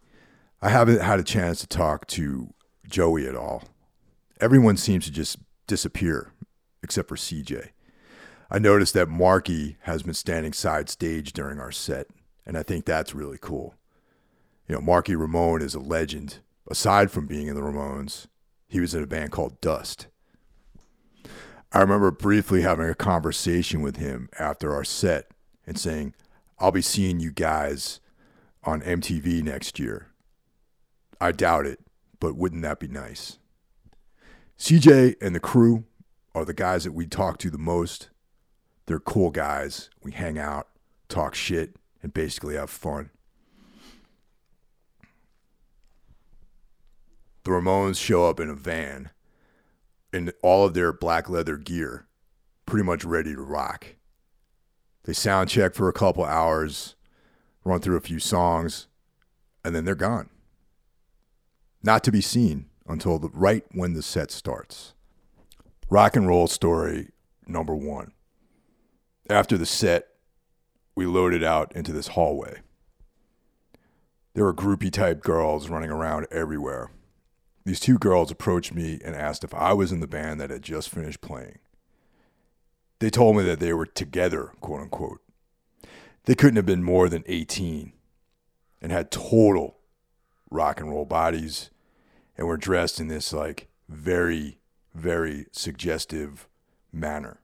I 0.60 0.70
haven't 0.70 1.00
had 1.00 1.20
a 1.20 1.24
chance 1.24 1.60
to 1.60 1.66
talk 1.66 2.06
to 2.08 2.52
Joey 2.88 3.26
at 3.26 3.36
all. 3.36 3.64
Everyone 4.40 4.76
seems 4.76 5.04
to 5.04 5.12
just 5.12 5.38
disappear, 5.66 6.32
except 6.82 7.08
for 7.08 7.16
CJ. 7.16 7.68
I 8.50 8.58
noticed 8.58 8.94
that 8.94 9.08
Marky 9.08 9.76
has 9.82 10.02
been 10.02 10.14
standing 10.14 10.52
side 10.52 10.88
stage 10.88 11.32
during 11.32 11.58
our 11.58 11.72
set, 11.72 12.08
and 12.44 12.56
I 12.58 12.62
think 12.62 12.84
that's 12.84 13.14
really 13.14 13.38
cool. 13.40 13.74
You 14.68 14.74
know, 14.74 14.80
Marky 14.80 15.16
Ramone 15.16 15.62
is 15.62 15.74
a 15.74 15.80
legend. 15.80 16.38
Aside 16.70 17.10
from 17.10 17.26
being 17.26 17.46
in 17.48 17.54
the 17.54 17.62
Ramones, 17.62 18.26
he 18.68 18.80
was 18.80 18.94
in 18.94 19.02
a 19.02 19.06
band 19.06 19.32
called 19.32 19.60
Dust. 19.60 20.06
I 21.72 21.80
remember 21.80 22.10
briefly 22.10 22.60
having 22.60 22.88
a 22.88 22.94
conversation 22.94 23.80
with 23.80 23.96
him 23.96 24.28
after 24.38 24.74
our 24.74 24.84
set 24.84 25.28
and 25.66 25.78
saying, 25.78 26.14
I'll 26.58 26.70
be 26.70 26.82
seeing 26.82 27.20
you 27.20 27.32
guys 27.32 28.00
on 28.64 28.82
MTV 28.82 29.42
next 29.42 29.78
year. 29.78 30.08
I 31.20 31.32
doubt 31.32 31.66
it, 31.66 31.80
but 32.20 32.36
wouldn't 32.36 32.62
that 32.62 32.78
be 32.78 32.88
nice? 32.88 33.38
CJ 34.58 35.16
and 35.20 35.34
the 35.34 35.40
crew 35.40 35.84
are 36.34 36.44
the 36.44 36.54
guys 36.54 36.84
that 36.84 36.92
we 36.92 37.06
talk 37.06 37.38
to 37.38 37.50
the 37.50 37.58
most. 37.58 38.08
They're 38.86 39.00
cool 39.00 39.30
guys. 39.30 39.90
We 40.02 40.12
hang 40.12 40.38
out, 40.38 40.68
talk 41.08 41.34
shit, 41.34 41.76
and 42.02 42.12
basically 42.12 42.56
have 42.56 42.70
fun. 42.70 43.10
The 47.44 47.50
Ramones 47.50 48.00
show 48.00 48.28
up 48.28 48.38
in 48.38 48.48
a 48.48 48.54
van 48.54 49.10
in 50.12 50.32
all 50.42 50.64
of 50.64 50.74
their 50.74 50.92
black 50.92 51.28
leather 51.28 51.56
gear, 51.56 52.06
pretty 52.66 52.84
much 52.84 53.04
ready 53.04 53.34
to 53.34 53.42
rock. 53.42 53.96
They 55.04 55.12
sound 55.12 55.48
check 55.48 55.74
for 55.74 55.88
a 55.88 55.92
couple 55.92 56.24
hours, 56.24 56.94
run 57.64 57.80
through 57.80 57.96
a 57.96 58.00
few 58.00 58.20
songs, 58.20 58.86
and 59.64 59.74
then 59.74 59.84
they're 59.84 59.94
gone. 59.94 60.28
Not 61.82 62.04
to 62.04 62.12
be 62.12 62.20
seen 62.20 62.66
until 62.86 63.18
the, 63.18 63.28
right 63.32 63.64
when 63.72 63.94
the 63.94 64.02
set 64.02 64.30
starts. 64.30 64.94
Rock 65.92 66.16
and 66.16 66.26
roll 66.26 66.46
story 66.46 67.10
number 67.46 67.76
one. 67.76 68.12
After 69.28 69.58
the 69.58 69.66
set, 69.66 70.06
we 70.94 71.04
loaded 71.04 71.44
out 71.44 71.70
into 71.76 71.92
this 71.92 72.06
hallway. 72.06 72.62
There 74.32 74.44
were 74.44 74.54
groupie 74.54 74.90
type 74.90 75.20
girls 75.20 75.68
running 75.68 75.90
around 75.90 76.28
everywhere. 76.30 76.92
These 77.66 77.78
two 77.78 77.98
girls 77.98 78.30
approached 78.30 78.72
me 78.72 79.00
and 79.04 79.14
asked 79.14 79.44
if 79.44 79.52
I 79.52 79.74
was 79.74 79.92
in 79.92 80.00
the 80.00 80.06
band 80.06 80.40
that 80.40 80.48
had 80.48 80.62
just 80.62 80.88
finished 80.88 81.20
playing. 81.20 81.58
They 83.00 83.10
told 83.10 83.36
me 83.36 83.42
that 83.42 83.60
they 83.60 83.74
were 83.74 83.84
together, 83.84 84.52
quote 84.62 84.80
unquote. 84.80 85.20
They 86.24 86.34
couldn't 86.34 86.56
have 86.56 86.64
been 86.64 86.82
more 86.82 87.10
than 87.10 87.22
18 87.26 87.92
and 88.80 88.90
had 88.92 89.10
total 89.10 89.76
rock 90.50 90.80
and 90.80 90.88
roll 90.88 91.04
bodies 91.04 91.68
and 92.38 92.46
were 92.46 92.56
dressed 92.56 92.98
in 92.98 93.08
this 93.08 93.34
like 93.34 93.68
very, 93.90 94.61
very 94.94 95.46
suggestive 95.52 96.48
manner. 96.92 97.40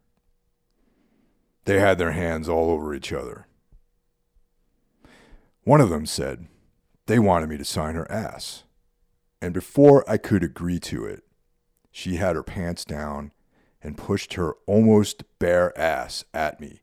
They 1.65 1.79
had 1.79 1.99
their 1.99 2.13
hands 2.13 2.49
all 2.49 2.71
over 2.71 2.95
each 2.95 3.13
other. 3.13 3.47
One 5.65 5.81
of 5.81 5.91
them 5.91 6.07
said 6.07 6.47
they 7.07 7.19
wanted 7.19 7.49
me 7.49 7.59
to 7.59 7.65
sign 7.65 7.95
her 7.95 8.11
ass. 8.11 8.65
And 9.41 9.55
before 9.55 10.09
I 10.11 10.17
could 10.17 10.43
agree 10.43 10.81
to 10.81 11.05
it, 11.05 11.25
she 11.91 12.17
had 12.17 12.37
her 12.37 12.43
pants 12.43 12.85
down 12.85 13.33
and 13.83 13.97
pushed 13.97 14.35
her 14.35 14.55
almost 14.67 15.25
bare 15.39 15.79
ass 15.79 16.25
at 16.35 16.61
me. 16.61 16.81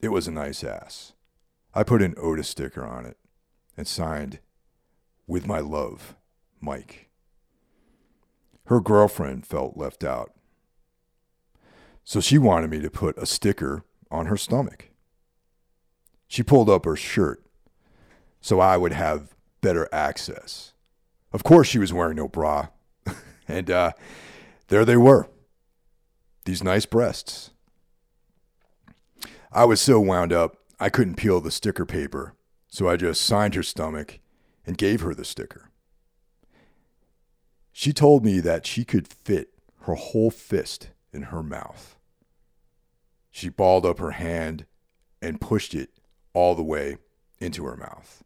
It 0.00 0.08
was 0.08 0.26
a 0.26 0.32
nice 0.32 0.62
ass. 0.62 1.12
I 1.74 1.82
put 1.82 2.02
an 2.02 2.14
Otis 2.16 2.48
sticker 2.48 2.84
on 2.84 3.06
it 3.06 3.16
and 3.76 3.86
signed, 3.86 4.40
With 5.26 5.46
my 5.46 5.60
love, 5.60 6.14
Mike. 6.60 7.03
Her 8.66 8.80
girlfriend 8.80 9.46
felt 9.46 9.76
left 9.76 10.04
out. 10.04 10.32
So 12.02 12.20
she 12.20 12.38
wanted 12.38 12.70
me 12.70 12.80
to 12.80 12.90
put 12.90 13.18
a 13.18 13.26
sticker 13.26 13.84
on 14.10 14.26
her 14.26 14.36
stomach. 14.36 14.90
She 16.28 16.42
pulled 16.42 16.68
up 16.68 16.84
her 16.84 16.96
shirt 16.96 17.44
so 18.44 18.60
I 18.60 18.76
would 18.76 18.92
have 18.92 19.34
better 19.62 19.88
access. 19.90 20.74
Of 21.32 21.42
course, 21.44 21.66
she 21.66 21.78
was 21.78 21.94
wearing 21.94 22.16
no 22.16 22.28
bra. 22.28 22.68
and 23.48 23.70
uh, 23.70 23.92
there 24.68 24.84
they 24.84 24.98
were, 24.98 25.30
these 26.44 26.62
nice 26.62 26.84
breasts. 26.84 27.52
I 29.50 29.64
was 29.64 29.80
so 29.80 29.98
wound 29.98 30.30
up, 30.30 30.58
I 30.78 30.90
couldn't 30.90 31.14
peel 31.14 31.40
the 31.40 31.50
sticker 31.50 31.86
paper, 31.86 32.34
so 32.68 32.86
I 32.86 32.96
just 32.96 33.22
signed 33.22 33.54
her 33.54 33.62
stomach 33.62 34.20
and 34.66 34.76
gave 34.76 35.00
her 35.00 35.14
the 35.14 35.24
sticker. 35.24 35.70
She 37.76 37.92
told 37.92 38.24
me 38.24 38.38
that 38.38 38.66
she 38.66 38.84
could 38.84 39.08
fit 39.08 39.48
her 39.80 39.96
whole 39.96 40.30
fist 40.30 40.90
in 41.12 41.22
her 41.24 41.42
mouth. 41.42 41.96
She 43.32 43.48
balled 43.48 43.84
up 43.84 43.98
her 43.98 44.12
hand 44.12 44.64
and 45.20 45.40
pushed 45.40 45.74
it 45.74 45.90
all 46.34 46.54
the 46.54 46.62
way 46.62 46.98
into 47.40 47.64
her 47.64 47.76
mouth. 47.76 48.22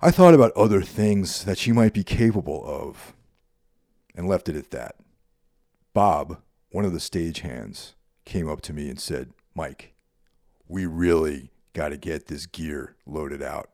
I 0.00 0.12
thought 0.12 0.32
about 0.32 0.52
other 0.52 0.80
things 0.80 1.44
that 1.44 1.58
she 1.58 1.72
might 1.72 1.92
be 1.92 2.04
capable 2.04 2.64
of 2.64 3.14
and 4.14 4.28
left 4.28 4.48
it 4.48 4.54
at 4.54 4.70
that. 4.70 4.94
Bob, 5.92 6.40
one 6.70 6.84
of 6.84 6.92
the 6.92 7.00
stagehands, 7.00 7.94
came 8.24 8.48
up 8.48 8.60
to 8.60 8.72
me 8.72 8.88
and 8.88 9.00
said, 9.00 9.32
Mike, 9.56 9.92
we 10.68 10.86
really 10.86 11.50
got 11.72 11.88
to 11.88 11.96
get 11.96 12.26
this 12.26 12.46
gear 12.46 12.94
loaded 13.06 13.42
out. 13.42 13.70